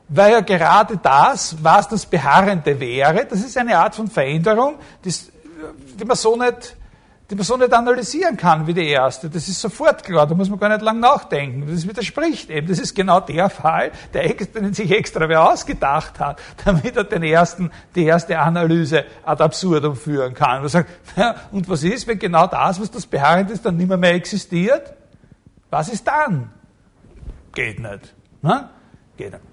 Weil 0.09 0.33
ja 0.33 0.41
gerade 0.41 0.99
das, 0.99 1.57
was 1.63 1.89
das 1.89 2.05
Beharrende 2.05 2.79
wäre, 2.79 3.25
das 3.25 3.41
ist 3.41 3.57
eine 3.57 3.79
Art 3.79 3.95
von 3.95 4.09
Veränderung, 4.09 4.77
die 5.05 6.05
man 6.05 6.17
so 6.17 6.37
nicht 6.37 6.77
die 7.31 7.35
man 7.37 7.45
so 7.45 7.57
nicht 7.57 7.73
analysieren 7.73 8.37
kann 8.37 8.67
wie 8.67 8.75
die 8.75 8.87
erste. 8.87 9.31
Das 9.31 9.49
ist 9.49 9.61
sofort 9.61 10.05
klar, 10.05 10.27
da 10.27 10.35
muss 10.35 10.51
man 10.51 10.59
gar 10.59 10.69
nicht 10.69 10.83
lang 10.83 11.01
nachdenken. 11.01 11.67
Das 11.67 11.89
widerspricht 11.89 12.51
eben. 12.51 12.67
Das 12.67 12.79
ist 12.79 12.95
genau 12.95 13.21
der 13.21 13.49
Fall, 13.49 13.93
der, 14.13 14.35
sich 14.73 14.91
extra 14.91 15.29
wer 15.29 15.51
ausgedacht 15.51 16.21
hat, 16.21 16.41
damit 16.65 16.97
er 16.97 17.05
den 17.05 17.23
ersten, 17.23 17.71
die 17.95 18.05
erste 18.05 18.39
Analyse 18.39 19.07
ad 19.25 19.43
absurdum 19.43 19.97
führen 19.97 20.35
kann. 20.35 20.63
Und 20.63 20.69
sagt, 20.69 20.91
und 21.53 21.69
was 21.69 21.83
ist, 21.83 22.07
wenn 22.07 22.19
genau 22.19 22.47
das, 22.47 22.81
was 22.81 22.91
das 22.91 23.07
beharrend 23.07 23.51
ist, 23.51 23.65
dann 23.65 23.79
nicht 23.79 23.89
mehr, 23.89 23.97
mehr 23.97 24.15
existiert? 24.15 24.93
Was 25.71 25.89
ist 25.89 26.07
dann? 26.07 26.53
Geht 27.55 27.81
nicht. 27.81 28.15
Ne? 28.43 28.69
Geht 29.17 29.33
nicht. 29.33 29.45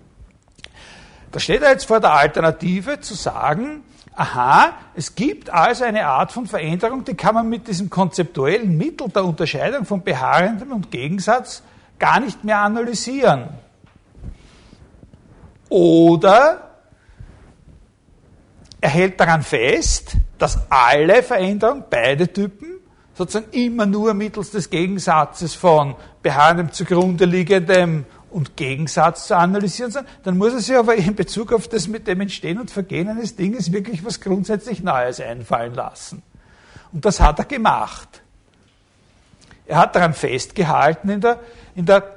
Da 1.32 1.40
steht 1.40 1.62
er 1.62 1.72
jetzt 1.72 1.86
vor 1.86 2.02
der 2.02 2.12
Alternative 2.12 3.00
zu 3.00 3.14
sagen, 3.14 3.84
aha, 4.16 4.74
es 4.96 5.16
gibt 5.16 5.50
also 5.50 5.84
eine 5.84 6.06
Art 6.06 6.32
von 6.32 6.46
Veränderung, 6.46 7.04
die 7.04 7.16
kann 7.16 7.36
man 7.36 7.50
mit 7.50 7.68
diesem 7.68 7.90
konzeptuellen 7.90 8.78
Mittel 8.78 9.10
der 9.10 9.26
Unterscheidung 9.26 9.86
von 9.86 10.04
Beharrendem 10.04 10.72
und 10.72 10.92
Gegensatz 10.92 11.64
gar 11.98 12.20
nicht 12.20 12.44
mehr 12.44 12.60
analysieren. 12.60 13.50
Oder 15.70 16.72
er 18.82 18.90
hält 18.90 19.20
daran 19.20 19.44
fest, 19.44 20.18
dass 20.38 20.60
alle 20.70 21.24
Veränderungen, 21.24 21.86
beide 21.90 22.28
Typen, 22.32 22.80
sozusagen 23.14 23.52
immer 23.52 23.86
nur 23.86 24.14
mittels 24.14 24.52
des 24.52 24.70
Gegensatzes 24.70 25.54
von 25.54 25.96
beharrendem 26.24 26.72
zugrunde 26.72 27.26
liegendem 27.26 28.06
und 28.32 28.56
Gegensatz 28.56 29.28
zu 29.28 29.38
analysieren, 29.38 29.94
dann 30.24 30.38
muss 30.38 30.54
er 30.54 30.60
sich 30.60 30.76
aber 30.76 30.96
in 30.96 31.16
Bezug 31.16 31.54
auf 31.54 31.68
das 31.68 31.88
mit 31.88 32.08
dem 32.08 32.22
Entstehen 32.22 32.60
und 32.60 32.72
Vergehen 32.72 33.10
eines 33.10 33.36
Dinges 33.36 33.72
wirklich 33.72 34.04
was 34.06 34.22
grundsätzlich 34.22 34.82
Neues 34.82 35.20
einfallen 35.20 35.76
lassen. 35.76 36.24
Und 36.92 37.06
das 37.06 37.20
hat 37.20 37.40
er 37.40 37.46
gemacht. 37.46 38.22
Er 39.66 39.78
hat 39.78 39.96
daran 39.96 40.14
festgehalten 40.14 41.10
in 41.10 41.22
der, 41.22 41.40
in 41.76 41.86
der, 41.86 42.16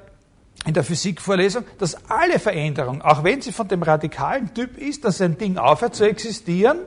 in 0.64 0.74
der 0.74 0.82
Physikvorlesung, 0.82 1.64
dass 1.78 2.10
alle 2.10 2.38
Veränderungen, 2.38 3.02
auch 3.02 3.22
wenn 3.22 3.40
sie 3.40 3.52
von 3.52 3.68
dem 3.68 3.82
radikalen 3.82 4.52
Typ 4.54 4.76
ist, 4.78 5.04
dass 5.04 5.20
ein 5.20 5.38
Ding 5.38 5.58
aufhört 5.58 5.94
zu 5.94 6.04
existieren, 6.04 6.78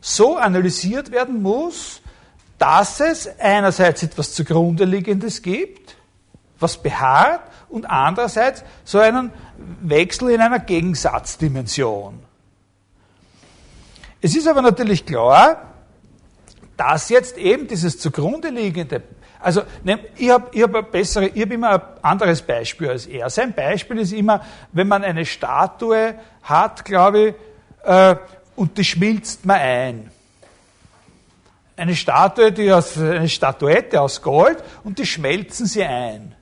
so 0.00 0.36
analysiert 0.36 1.10
werden 1.10 1.42
muss, 1.42 2.00
dass 2.58 3.00
es 3.00 3.28
einerseits 3.40 4.02
etwas 4.02 4.34
zugrunde 4.34 4.84
liegendes 4.84 5.42
gibt, 5.42 5.96
was 6.62 6.80
beharrt 6.80 7.42
und 7.68 7.86
andererseits 7.86 8.64
so 8.84 8.98
einen 8.98 9.32
Wechsel 9.80 10.30
in 10.30 10.40
einer 10.40 10.60
Gegensatzdimension. 10.60 12.20
Es 14.20 14.36
ist 14.36 14.46
aber 14.46 14.62
natürlich 14.62 15.04
klar, 15.04 15.72
dass 16.76 17.08
jetzt 17.08 17.36
eben 17.36 17.66
dieses 17.66 17.98
zugrunde 17.98 18.50
liegende, 18.50 19.02
also 19.40 19.62
ich 20.16 20.30
habe 20.30 20.48
ich 20.52 20.62
hab 20.62 20.92
bessere, 20.92 21.26
ich 21.26 21.42
habe 21.42 21.54
immer 21.54 21.70
ein 21.70 21.80
anderes 22.02 22.42
Beispiel 22.42 22.90
als 22.90 23.06
er. 23.06 23.28
Sein 23.30 23.52
Beispiel 23.52 23.98
ist 23.98 24.12
immer, 24.12 24.44
wenn 24.72 24.86
man 24.86 25.02
eine 25.02 25.26
Statue 25.26 26.14
hat, 26.42 26.84
glaube 26.84 27.28
ich, 27.28 27.34
äh, 27.84 28.16
und 28.54 28.78
die 28.78 28.84
schmilzt 28.84 29.44
man 29.44 29.56
ein. 29.56 30.10
Eine 31.76 31.96
Statue, 31.96 32.52
die 32.52 32.70
aus, 32.70 32.96
eine 32.98 33.28
Statuette 33.28 34.00
aus 34.00 34.22
Gold 34.22 34.62
und 34.84 34.98
die 34.98 35.06
schmelzen 35.06 35.66
sie 35.66 35.82
ein 35.82 36.36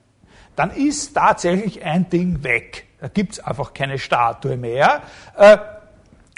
dann 0.56 0.70
ist 0.70 1.14
tatsächlich 1.14 1.84
ein 1.84 2.08
Ding 2.10 2.42
weg. 2.42 2.86
Da 3.00 3.08
gibt 3.08 3.32
es 3.32 3.40
einfach 3.40 3.72
keine 3.72 3.98
Statue 3.98 4.56
mehr. 4.56 5.02
Äh, 5.36 5.56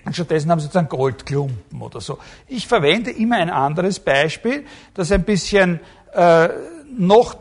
Und 0.04 0.14
stattdessen 0.14 0.50
haben 0.50 0.58
sie 0.58 0.64
sozusagen 0.64 0.88
Goldklumpen 0.88 1.80
oder 1.80 2.00
so. 2.00 2.18
Ich 2.48 2.66
verwende 2.66 3.10
immer 3.10 3.36
ein 3.36 3.50
anderes 3.50 4.00
Beispiel, 4.00 4.64
das 4.94 5.12
ein 5.12 5.24
bisschen 5.24 5.80
äh, 6.12 6.48
noch, 6.96 7.36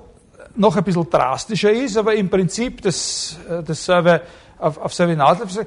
noch 0.55 0.76
ein 0.78 0.84
bisschen 0.84 1.09
drastischer 1.09 1.72
ist, 1.72 1.97
aber 1.97 2.13
im 2.15 2.30
Prinzip 2.30 2.82
das, 2.82 3.38
äh, 3.49 3.63
dasselbe 3.63 4.22
auf, 4.59 4.78
auf 4.78 4.93
selbe 4.93 5.11
hinausläuft. 5.13 5.65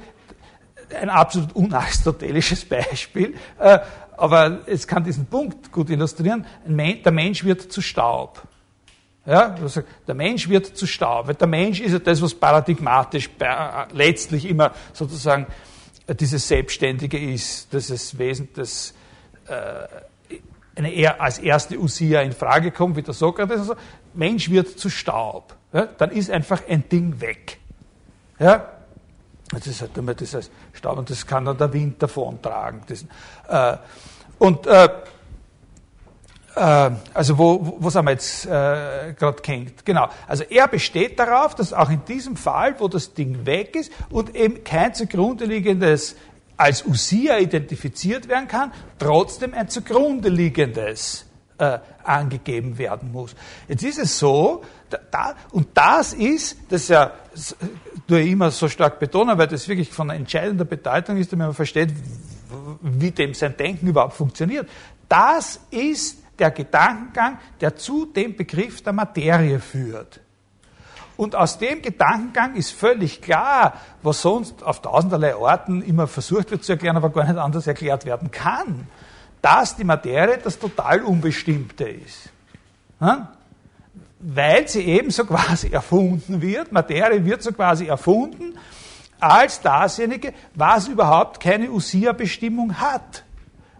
Ein 1.00 1.10
absolut 1.10 1.52
unaristotelisches 1.56 2.64
Beispiel, 2.68 3.34
äh, 3.58 3.78
aber 4.16 4.60
es 4.66 4.86
kann 4.86 5.02
diesen 5.02 5.26
Punkt 5.26 5.72
gut 5.72 5.90
illustrieren. 5.90 6.46
Der 6.64 7.12
Mensch 7.12 7.44
wird 7.44 7.72
zu 7.72 7.80
Staub. 7.80 8.42
Ja, 9.26 9.54
also 9.54 9.82
der 10.06 10.14
Mensch 10.14 10.48
wird 10.48 10.66
zu 10.76 10.86
Staub. 10.86 11.36
Der 11.38 11.46
Mensch 11.46 11.80
ist 11.80 11.92
ja 11.92 11.98
das, 11.98 12.20
was 12.20 12.34
paradigmatisch 12.34 13.30
letztlich 13.92 14.46
immer 14.46 14.72
sozusagen 14.92 15.46
dieses 16.08 16.46
Selbstständige 16.46 17.18
ist, 17.18 17.72
dass 17.72 17.88
es 17.88 18.18
Wesen, 18.18 18.50
das 18.54 18.92
äh, 19.48 21.06
als 21.06 21.38
erste 21.38 21.78
Usia 21.78 22.20
in 22.20 22.32
Frage 22.32 22.70
kommt, 22.70 22.96
wie 22.96 23.02
der 23.02 23.14
Sokrates. 23.14 23.60
Also, 23.60 23.74
Mensch 24.12 24.50
wird 24.50 24.78
zu 24.78 24.90
Staub. 24.90 25.54
Ja, 25.72 25.86
dann 25.86 26.10
ist 26.10 26.30
einfach 26.30 26.62
ein 26.68 26.88
Ding 26.88 27.20
weg. 27.20 27.58
Ja? 28.38 28.68
Das 29.50 29.66
ist 29.66 29.80
halt 29.80 29.96
immer 29.96 30.14
dieses 30.14 30.50
Staub 30.72 30.98
und 30.98 31.10
das 31.10 31.26
kann 31.26 31.44
dann 31.44 31.56
der 31.56 31.72
Wind 31.72 32.02
davontragen. 32.02 32.82
Äh, 33.48 33.76
und 34.38 34.66
äh, 34.66 34.84
äh, 34.84 34.88
also 36.56 37.38
wo, 37.38 37.76
wo 37.80 37.90
sind 37.90 38.04
wir 38.04 38.12
jetzt 38.12 38.46
äh, 38.46 39.14
gerade 39.18 39.42
kennt? 39.42 39.84
Genau. 39.84 40.08
Also 40.28 40.44
er 40.44 40.68
besteht 40.68 41.18
darauf, 41.18 41.54
dass 41.54 41.72
auch 41.72 41.90
in 41.90 42.04
diesem 42.04 42.36
Fall, 42.36 42.76
wo 42.78 42.88
das 42.88 43.14
Ding 43.14 43.44
weg 43.44 43.74
ist 43.74 43.92
und 44.10 44.34
eben 44.36 44.62
kein 44.62 44.94
zugrunde 44.94 45.46
liegendes 45.46 46.16
als 46.56 46.86
Usia 46.86 47.38
identifiziert 47.38 48.28
werden 48.28 48.46
kann, 48.46 48.72
trotzdem 48.98 49.54
ein 49.54 49.68
zugrunde 49.68 50.28
liegendes 50.28 51.26
äh, 51.58 51.78
angegeben 52.04 52.78
werden 52.78 53.10
muss. 53.10 53.34
Jetzt 53.68 53.82
ist 53.82 53.98
es 53.98 54.18
so, 54.18 54.62
da, 54.90 54.98
da, 55.10 55.34
und 55.50 55.68
das 55.74 56.12
ist, 56.12 56.56
das 56.68 56.88
ja, 56.88 57.12
tue 58.06 58.20
ich 58.20 58.30
immer 58.30 58.50
so 58.50 58.68
stark 58.68 58.98
betonen, 58.98 59.36
weil 59.38 59.48
das 59.48 59.68
wirklich 59.68 59.90
von 59.90 60.10
entscheidender 60.10 60.64
Bedeutung 60.64 61.16
ist, 61.16 61.32
damit 61.32 61.46
man 61.46 61.54
versteht, 61.54 61.92
wie 62.80 63.10
dem 63.10 63.34
sein 63.34 63.56
Denken 63.56 63.88
überhaupt 63.88 64.14
funktioniert. 64.14 64.68
Das 65.08 65.60
ist 65.70 66.23
der 66.38 66.50
Gedankengang, 66.50 67.38
der 67.60 67.76
zu 67.76 68.06
dem 68.06 68.36
Begriff 68.36 68.82
der 68.82 68.92
Materie 68.92 69.60
führt. 69.60 70.20
Und 71.16 71.36
aus 71.36 71.58
dem 71.58 71.80
Gedankengang 71.80 72.56
ist 72.56 72.72
völlig 72.72 73.22
klar, 73.22 73.74
was 74.02 74.20
sonst 74.20 74.62
auf 74.64 74.82
tausenderlei 74.82 75.36
Orten 75.36 75.80
immer 75.82 76.08
versucht 76.08 76.50
wird 76.50 76.64
zu 76.64 76.72
erklären, 76.72 76.96
aber 76.96 77.10
gar 77.10 77.24
nicht 77.24 77.38
anders 77.38 77.66
erklärt 77.66 78.04
werden 78.04 78.30
kann, 78.30 78.88
dass 79.40 79.76
die 79.76 79.84
Materie 79.84 80.38
das 80.38 80.58
total 80.58 81.02
Unbestimmte 81.02 81.84
ist. 81.84 82.30
Weil 84.18 84.66
sie 84.66 84.82
eben 84.82 85.10
so 85.10 85.24
quasi 85.24 85.68
erfunden 85.68 86.42
wird, 86.42 86.72
Materie 86.72 87.24
wird 87.24 87.42
so 87.42 87.52
quasi 87.52 87.86
erfunden 87.86 88.58
als 89.20 89.60
dasjenige, 89.60 90.34
was 90.54 90.88
überhaupt 90.88 91.40
keine 91.40 91.70
Usia-Bestimmung 91.70 92.80
hat 92.80 93.22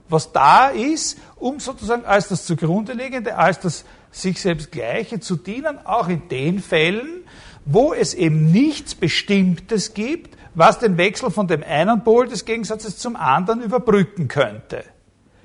was 0.09 0.33
da 0.33 0.69
ist, 0.69 1.19
um 1.45 1.61
sozusagen 1.61 2.07
als 2.07 2.29
das 2.29 2.47
zugrunde 2.47 2.95
liegende, 2.95 3.37
als 3.37 3.61
das 3.61 3.85
sich 4.11 4.41
selbst 4.41 4.73
Gleiche 4.73 5.21
zu 5.21 5.37
dienen, 5.37 5.79
auch 5.85 6.09
in 6.09 6.27
den 6.31 6.59
Fällen, 6.59 7.23
wo 7.67 7.93
es 7.93 8.15
eben 8.15 8.51
nichts 8.51 8.95
Bestimmtes 8.95 9.93
gibt, 9.93 10.39
was 10.55 10.79
den 10.79 10.97
Wechsel 10.97 11.31
von 11.31 11.47
dem 11.47 11.63
einen 11.63 12.03
Pol 12.03 12.29
des 12.29 12.47
Gegensatzes 12.47 12.97
zum 12.97 13.15
anderen 13.15 13.61
überbrücken 13.61 14.27
könnte, 14.27 14.85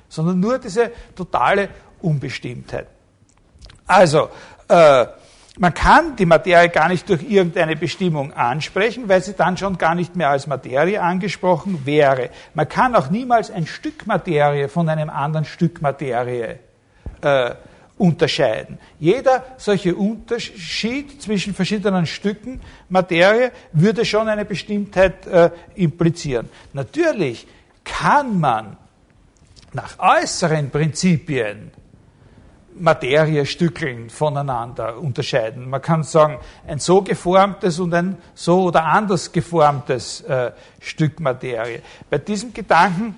sondern 0.07 0.39
nur 0.39 0.57
diese 0.57 0.89
totale 1.17 1.67
Unbestimmtheit. 2.01 2.87
Also, 3.85 4.29
äh, 4.69 5.05
man 5.59 5.73
kann 5.73 6.15
die 6.15 6.25
Materie 6.25 6.69
gar 6.69 6.87
nicht 6.87 7.07
durch 7.09 7.21
irgendeine 7.21 7.75
Bestimmung 7.75 8.31
ansprechen, 8.31 9.09
weil 9.09 9.21
sie 9.21 9.33
dann 9.33 9.57
schon 9.57 9.77
gar 9.77 9.93
nicht 9.93 10.15
mehr 10.15 10.29
als 10.29 10.47
Materie 10.47 11.01
angesprochen 11.01 11.85
wäre. 11.85 12.29
Man 12.53 12.67
kann 12.67 12.95
auch 12.95 13.09
niemals 13.09 13.51
ein 13.51 13.67
Stück 13.67 14.07
Materie 14.07 14.69
von 14.69 14.87
einem 14.87 15.09
anderen 15.09 15.43
Stück 15.43 15.81
Materie 15.81 16.59
äh, 17.21 17.51
unterscheiden. 17.97 18.79
Jeder 18.99 19.43
solche 19.57 19.93
Unterschied 19.95 21.21
zwischen 21.21 21.53
verschiedenen 21.53 22.05
Stücken 22.05 22.61
Materie 22.87 23.51
würde 23.73 24.05
schon 24.05 24.29
eine 24.29 24.45
Bestimmtheit 24.45 25.27
äh, 25.27 25.51
implizieren. 25.75 26.47
Natürlich 26.71 27.45
kann 27.83 28.39
man 28.39 28.77
nach 29.73 29.99
äußeren 29.99 30.69
Prinzipien 30.69 31.71
Materiestückeln 32.79 34.09
voneinander 34.09 34.97
unterscheiden. 34.97 35.69
Man 35.69 35.81
kann 35.81 36.03
sagen, 36.03 36.39
ein 36.67 36.79
so 36.79 37.01
geformtes 37.01 37.79
und 37.79 37.93
ein 37.93 38.17
so 38.33 38.63
oder 38.63 38.85
anders 38.85 39.31
geformtes 39.31 40.21
äh, 40.21 40.51
Stück 40.79 41.19
Materie. 41.19 41.81
Bei 42.09 42.17
diesem 42.17 42.53
Gedanken 42.53 43.15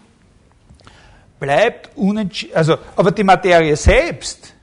bleibt 1.39 1.95
unentschieden, 1.95 2.55
also, 2.55 2.77
aber 2.95 3.11
die 3.11 3.23
Materie 3.23 3.75
selbst, 3.75 4.53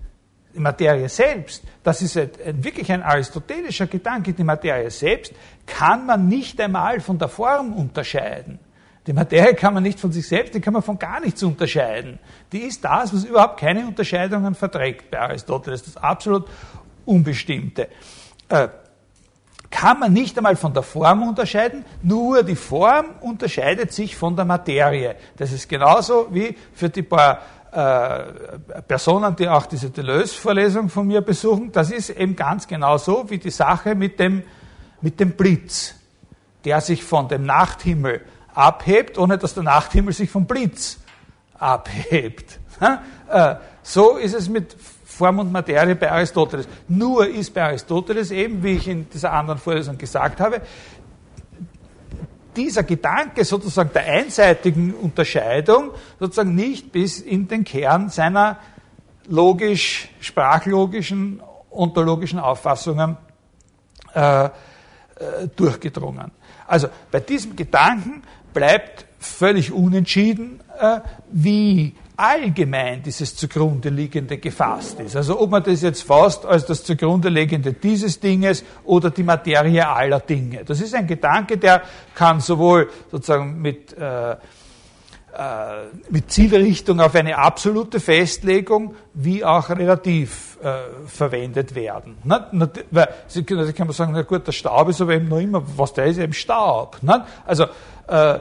die 0.54 0.60
Materie 0.60 1.08
selbst, 1.08 1.62
das 1.82 2.02
ist 2.02 2.16
ein, 2.16 2.30
ein, 2.44 2.64
wirklich 2.64 2.90
ein 2.90 3.02
aristotelischer 3.02 3.86
Gedanke, 3.86 4.32
die 4.32 4.44
Materie 4.44 4.90
selbst 4.90 5.32
kann 5.66 6.06
man 6.06 6.28
nicht 6.28 6.60
einmal 6.60 7.00
von 7.00 7.18
der 7.18 7.28
Form 7.28 7.72
unterscheiden. 7.72 8.58
Die 9.08 9.14
Materie 9.14 9.54
kann 9.54 9.72
man 9.72 9.82
nicht 9.82 9.98
von 9.98 10.12
sich 10.12 10.28
selbst, 10.28 10.54
die 10.54 10.60
kann 10.60 10.74
man 10.74 10.82
von 10.82 10.98
gar 10.98 11.18
nichts 11.20 11.42
unterscheiden. 11.42 12.18
Die 12.52 12.58
ist 12.58 12.84
das, 12.84 13.14
was 13.14 13.24
überhaupt 13.24 13.58
keine 13.58 13.86
Unterscheidungen 13.86 14.54
verträgt 14.54 15.10
bei 15.10 15.18
Aristoteles, 15.18 15.82
das 15.82 15.96
absolut 15.96 16.44
Unbestimmte. 17.06 17.88
Äh, 18.50 18.68
kann 19.70 19.98
man 19.98 20.12
nicht 20.12 20.36
einmal 20.36 20.56
von 20.56 20.74
der 20.74 20.82
Form 20.82 21.26
unterscheiden, 21.26 21.86
nur 22.02 22.42
die 22.42 22.54
Form 22.54 23.06
unterscheidet 23.22 23.94
sich 23.94 24.14
von 24.14 24.36
der 24.36 24.44
Materie. 24.44 25.16
Das 25.38 25.52
ist 25.52 25.70
genauso 25.70 26.28
wie 26.30 26.54
für 26.74 26.90
die 26.90 27.02
paar 27.02 27.40
äh, 27.72 28.82
Personen, 28.86 29.34
die 29.36 29.48
auch 29.48 29.64
diese 29.64 29.88
Deleuze-Vorlesung 29.88 30.90
von 30.90 31.06
mir 31.06 31.22
besuchen, 31.22 31.72
das 31.72 31.90
ist 31.90 32.10
eben 32.10 32.36
ganz 32.36 32.66
genau 32.66 32.98
so 32.98 33.24
wie 33.30 33.38
die 33.38 33.50
Sache 33.50 33.94
mit 33.94 34.20
dem, 34.20 34.42
mit 35.00 35.18
dem 35.18 35.30
Blitz, 35.30 35.94
der 36.66 36.82
sich 36.82 37.02
von 37.02 37.26
dem 37.26 37.46
Nachthimmel 37.46 38.20
abhebt, 38.58 39.18
ohne 39.18 39.38
dass 39.38 39.54
der 39.54 39.62
Nachthimmel 39.62 40.12
sich 40.12 40.30
vom 40.30 40.46
Blitz 40.46 40.98
abhebt. 41.58 42.58
Äh, 43.30 43.56
so 43.82 44.16
ist 44.16 44.32
es 44.32 44.48
mit 44.48 44.74
Form 45.04 45.38
und 45.40 45.52
Materie 45.52 45.94
bei 45.94 46.10
Aristoteles. 46.10 46.66
Nur 46.88 47.28
ist 47.28 47.52
bei 47.52 47.62
Aristoteles 47.62 48.30
eben, 48.30 48.62
wie 48.62 48.76
ich 48.76 48.88
in 48.88 49.10
dieser 49.10 49.34
anderen 49.34 49.58
Vorlesung 49.58 49.98
gesagt 49.98 50.40
habe, 50.40 50.62
dieser 52.56 52.84
Gedanke 52.84 53.44
sozusagen 53.44 53.90
der 53.92 54.06
einseitigen 54.06 54.94
Unterscheidung 54.94 55.90
sozusagen 56.18 56.54
nicht 56.54 56.90
bis 56.90 57.20
in 57.20 57.48
den 57.48 57.64
Kern 57.64 58.08
seiner 58.08 58.60
logisch, 59.26 60.08
sprachlogischen, 60.20 61.42
ontologischen 61.70 62.38
Auffassungen 62.38 63.18
äh, 64.14 64.46
äh 64.46 64.50
durchgedrungen. 65.54 66.30
Also 66.66 66.88
bei 67.10 67.20
diesem 67.20 67.56
Gedanken 67.56 68.22
bleibt 68.58 69.06
völlig 69.20 69.72
unentschieden, 69.72 70.58
äh, 70.80 70.98
wie 71.30 71.94
allgemein 72.16 73.00
dieses 73.04 73.36
zugrunde 73.36 73.88
liegende 73.88 74.38
gefasst 74.38 74.98
ist. 74.98 75.14
Also 75.14 75.40
ob 75.40 75.52
man 75.52 75.62
das 75.62 75.82
jetzt 75.82 76.02
fasst 76.02 76.44
als 76.44 76.66
das 76.66 76.82
zugrunde 76.82 77.28
liegende 77.28 77.72
dieses 77.72 78.18
Dinges 78.18 78.64
oder 78.82 79.10
die 79.10 79.22
Materie 79.22 79.86
aller 79.86 80.18
Dinge. 80.18 80.64
Das 80.64 80.80
ist 80.80 80.92
ein 80.92 81.06
Gedanke, 81.06 81.56
der 81.56 81.82
kann 82.16 82.40
sowohl 82.40 82.90
sozusagen 83.12 83.62
mit, 83.62 83.96
äh, 83.96 84.34
mit 86.10 86.32
Zielrichtung 86.32 87.00
auf 87.00 87.14
eine 87.14 87.38
absolute 87.38 88.00
Festlegung 88.00 88.96
wie 89.14 89.44
auch 89.44 89.68
relativ 89.68 90.58
äh, 90.60 91.06
verwendet 91.06 91.76
werden. 91.76 92.16
Na, 92.24 92.50
weil 92.90 93.08
Sie 93.28 93.46
also 93.48 93.72
kann 93.72 93.86
man 93.86 93.94
sagen, 93.94 94.12
na 94.14 94.22
gut, 94.22 94.48
der 94.48 94.52
Staub 94.52 94.88
ist 94.88 95.00
aber 95.00 95.14
eben 95.14 95.28
noch 95.28 95.38
immer, 95.38 95.62
was 95.76 95.92
der 95.92 96.06
ist, 96.06 96.18
eben 96.18 96.32
Staub. 96.32 96.98
Na? 97.02 97.24
Also 97.46 97.66
äh, 98.08 98.40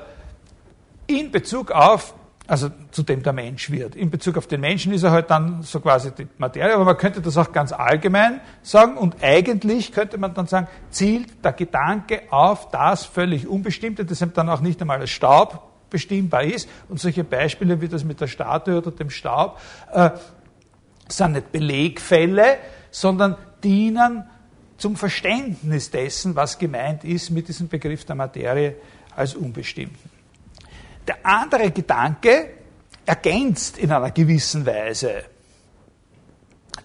in 1.06 1.30
Bezug 1.30 1.72
auf, 1.72 2.16
also 2.48 2.70
zu 2.90 3.04
dem 3.04 3.22
der 3.22 3.34
Mensch 3.34 3.70
wird. 3.70 3.96
In 3.96 4.10
Bezug 4.10 4.38
auf 4.38 4.48
den 4.48 4.62
Menschen 4.62 4.92
ist 4.92 5.04
er 5.04 5.12
halt 5.12 5.30
dann 5.30 5.62
so 5.62 5.80
quasi 5.80 6.12
die 6.12 6.28
Materie, 6.40 6.74
aber 6.74 6.86
man 6.86 6.98
könnte 6.98 7.22
das 7.22 7.38
auch 7.38 7.52
ganz 7.52 7.74
allgemein 7.74 8.42
sagen 8.64 8.98
und 8.98 9.18
eigentlich 9.22 9.92
könnte 9.92 10.18
man 10.18 10.34
dann 10.34 10.48
sagen, 10.48 10.68
zielt 10.90 11.46
der 11.46 11.54
Gedanke 11.54 12.24
auf 12.32 12.72
das 12.72 13.06
völlig 13.06 13.48
Unbestimmte, 13.48 14.04
das 14.04 14.26
dann 14.34 14.50
auch 14.50 14.62
nicht 14.62 14.82
einmal 14.82 15.00
als 15.00 15.12
Staub 15.12 15.77
bestimmbar 15.90 16.44
ist 16.44 16.70
und 16.90 17.00
solche 17.00 17.24
Beispiele 17.24 17.80
wie 17.82 17.88
das 17.88 18.04
mit 18.04 18.20
der 18.20 18.28
Statue 18.28 18.78
oder 18.78 18.92
dem 18.92 19.10
Staub 19.10 19.60
äh, 19.92 20.12
sind 21.08 21.34
nicht 21.34 21.52
Belegfälle, 21.52 22.58
sondern 22.92 23.38
dienen 23.64 24.24
zum 24.78 24.96
Verständnis 24.96 25.90
dessen, 25.90 26.36
was 26.36 26.60
gemeint 26.60 27.04
ist 27.04 27.30
mit 27.30 27.48
diesem 27.48 27.68
Begriff 27.68 28.06
der 28.06 28.16
Materie 28.16 28.76
als 29.16 29.34
Unbestimmten. 29.36 30.10
Der 31.08 31.26
andere 31.26 31.72
Gedanke 31.72 32.50
ergänzt 33.06 33.78
in 33.78 33.92
einer 33.92 34.12
gewissen 34.12 34.66
Weise 34.66 35.24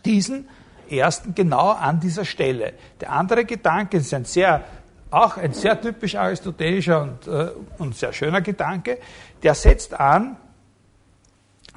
diesen 0.04 0.48
ersten 0.88 1.34
genau 1.34 1.70
an 1.70 2.00
dieser 2.00 2.24
Stelle. 2.24 2.74
Der 3.00 3.10
andere 3.10 3.44
Gedanke 3.44 3.98
ist 3.98 4.14
ein 4.14 4.24
sehr, 4.24 4.64
auch 5.12 5.36
ein 5.36 5.52
sehr 5.52 5.80
typisch 5.80 6.14
aristotelischer 6.14 7.02
und, 7.02 7.26
äh, 7.26 7.50
und 7.78 7.96
sehr 7.96 8.12
schöner 8.12 8.40
Gedanke, 8.40 8.98
der 9.42 9.54
setzt 9.54 9.98
an 9.98 10.36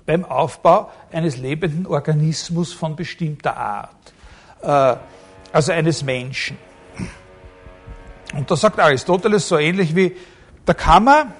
beim 0.05 0.23
Aufbau 0.23 0.91
eines 1.11 1.37
lebenden 1.37 1.87
Organismus 1.87 2.73
von 2.73 2.95
bestimmter 2.95 3.57
Art, 3.57 4.13
äh, 4.61 4.99
also 5.51 5.71
eines 5.71 6.03
Menschen. 6.03 6.57
Und 8.33 8.49
da 8.49 8.55
sagt 8.55 8.79
Aristoteles 8.79 9.47
so 9.47 9.57
ähnlich 9.57 9.95
wie, 9.95 10.15
da 10.65 10.73
kann 10.73 11.03
man 11.03 11.33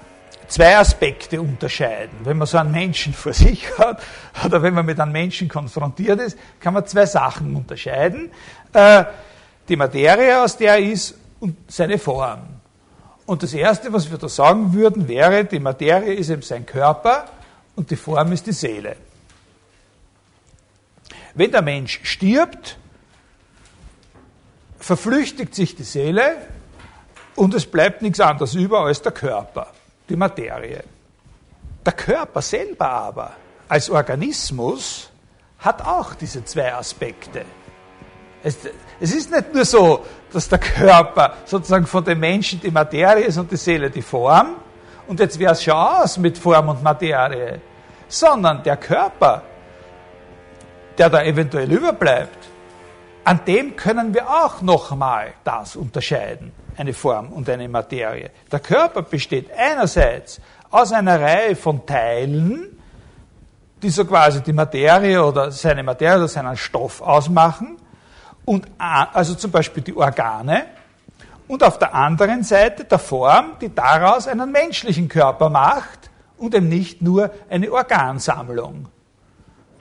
zwei 0.48 0.76
Aspekte 0.76 1.40
unterscheiden. 1.40 2.18
Wenn 2.24 2.38
man 2.38 2.46
so 2.46 2.58
einen 2.58 2.72
Menschen 2.72 3.12
vor 3.12 3.32
sich 3.32 3.66
hat 3.78 4.02
oder 4.44 4.62
wenn 4.62 4.74
man 4.74 4.86
mit 4.86 4.98
einem 5.00 5.12
Menschen 5.12 5.48
konfrontiert 5.48 6.20
ist, 6.20 6.38
kann 6.60 6.74
man 6.74 6.86
zwei 6.86 7.06
Sachen 7.06 7.54
unterscheiden. 7.54 8.30
Äh, 8.72 9.04
die 9.68 9.76
Materie, 9.76 10.42
aus 10.42 10.56
der 10.56 10.74
er 10.74 10.78
ist, 10.78 11.16
und 11.40 11.56
seine 11.68 11.98
Form. 11.98 12.40
Und 13.26 13.42
das 13.42 13.54
Erste, 13.54 13.92
was 13.92 14.10
wir 14.10 14.18
da 14.18 14.28
sagen 14.28 14.72
würden, 14.72 15.08
wäre, 15.08 15.44
die 15.44 15.58
Materie 15.58 16.14
ist 16.14 16.30
eben 16.30 16.42
sein 16.42 16.64
Körper 16.64 17.26
und 17.74 17.90
die 17.90 17.96
Form 17.96 18.32
ist 18.32 18.46
die 18.46 18.52
Seele. 18.52 18.96
Wenn 21.34 21.50
der 21.50 21.62
Mensch 21.62 22.00
stirbt, 22.04 22.78
verflüchtigt 24.78 25.54
sich 25.54 25.74
die 25.74 25.82
Seele 25.82 26.36
und 27.34 27.54
es 27.54 27.66
bleibt 27.66 28.02
nichts 28.02 28.20
anderes 28.20 28.54
über 28.54 28.80
als 28.80 29.02
der 29.02 29.12
Körper 29.12 29.72
die 30.08 30.16
Materie. 30.16 30.84
Der 31.84 31.92
Körper 31.92 32.42
selber 32.42 32.88
aber 32.88 33.32
als 33.68 33.90
Organismus 33.90 35.10
hat 35.58 35.82
auch 35.82 36.14
diese 36.14 36.44
zwei 36.44 36.72
Aspekte. 36.74 37.44
Es, 38.42 38.58
es, 39.00 39.14
ist 39.14 39.30
nicht 39.30 39.54
nur 39.54 39.64
so, 39.64 40.04
dass 40.32 40.48
der 40.48 40.58
Körper 40.58 41.34
sozusagen 41.44 41.86
von 41.86 42.04
dem 42.04 42.20
Menschen 42.20 42.60
die 42.60 42.70
Materie 42.70 43.24
ist 43.24 43.38
und 43.38 43.50
die 43.50 43.56
Seele 43.56 43.90
die 43.90 44.02
Form, 44.02 44.56
und 45.08 45.20
jetzt 45.20 45.38
wäre 45.38 45.52
es 45.52 45.62
schon 45.62 45.74
aus 45.74 46.18
mit 46.18 46.36
Form 46.36 46.68
und 46.68 46.82
Materie, 46.82 47.60
sondern 48.08 48.62
der 48.62 48.76
Körper, 48.76 49.42
der 50.98 51.10
da 51.10 51.22
eventuell 51.22 51.70
überbleibt, 51.70 52.48
an 53.24 53.40
dem 53.46 53.76
können 53.76 54.14
wir 54.14 54.28
auch 54.28 54.62
nochmal 54.62 55.34
das 55.44 55.76
unterscheiden 55.76 56.52
eine 56.76 56.92
Form 56.92 57.32
und 57.32 57.48
eine 57.48 57.68
Materie. 57.68 58.30
Der 58.50 58.60
Körper 58.60 59.02
besteht 59.02 59.50
einerseits 59.56 60.40
aus 60.70 60.92
einer 60.92 61.20
Reihe 61.20 61.56
von 61.56 61.86
Teilen, 61.86 62.78
die 63.82 63.90
so 63.90 64.04
quasi 64.04 64.42
die 64.42 64.52
Materie 64.52 65.24
oder 65.24 65.50
seine 65.50 65.82
Materie 65.82 66.18
oder 66.18 66.28
seinen 66.28 66.56
Stoff 66.56 67.00
ausmachen, 67.00 67.76
und 68.46 68.66
also 68.78 69.34
zum 69.34 69.50
Beispiel 69.50 69.82
die 69.82 69.94
Organe, 69.94 70.66
und 71.48 71.62
auf 71.62 71.78
der 71.78 71.94
anderen 71.94 72.42
Seite 72.42 72.84
der 72.84 72.98
Form, 72.98 73.52
die 73.60 73.72
daraus 73.72 74.26
einen 74.26 74.50
menschlichen 74.50 75.08
Körper 75.08 75.48
macht 75.48 76.10
und 76.38 76.54
eben 76.54 76.68
nicht 76.68 77.02
nur 77.02 77.30
eine 77.48 77.70
Organsammlung 77.70 78.88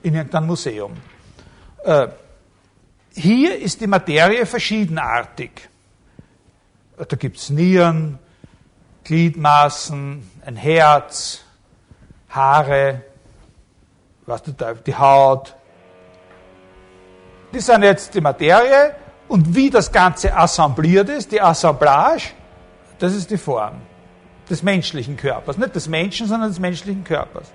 in 0.04 0.14
irgendeinem 0.14 0.48
Museum. 0.48 0.94
Äh, 1.84 2.08
hier 3.14 3.58
ist 3.58 3.82
die 3.82 3.88
Materie 3.88 4.46
verschiedenartig. 4.46 5.70
Da 6.98 7.16
gibt 7.16 7.38
es 7.38 7.50
Nieren, 7.50 8.20
Gliedmaßen, 9.04 10.32
ein 10.46 10.56
Herz, 10.56 11.42
Haare, 12.30 13.02
was 14.26 14.44
die 14.44 14.96
Haut. 14.96 15.56
Die 17.56 17.62
sind 17.62 17.84
jetzt 17.84 18.14
die 18.14 18.20
Materie 18.20 18.96
und 19.30 19.56
wie 19.56 19.70
das 19.70 19.90
Ganze 19.90 20.36
assembliert 20.36 21.08
ist, 21.08 21.32
die 21.32 21.42
Assemblage, 21.42 22.32
das 23.00 23.16
ist 23.16 23.32
die 23.32 23.38
Form 23.38 23.76
des 24.50 24.62
menschlichen 24.62 25.16
Körpers. 25.16 25.58
Nicht 25.58 25.74
des 25.74 25.88
Menschen, 25.88 26.28
sondern 26.28 26.50
des 26.50 26.60
menschlichen 26.60 27.06
Körpers. 27.06 27.50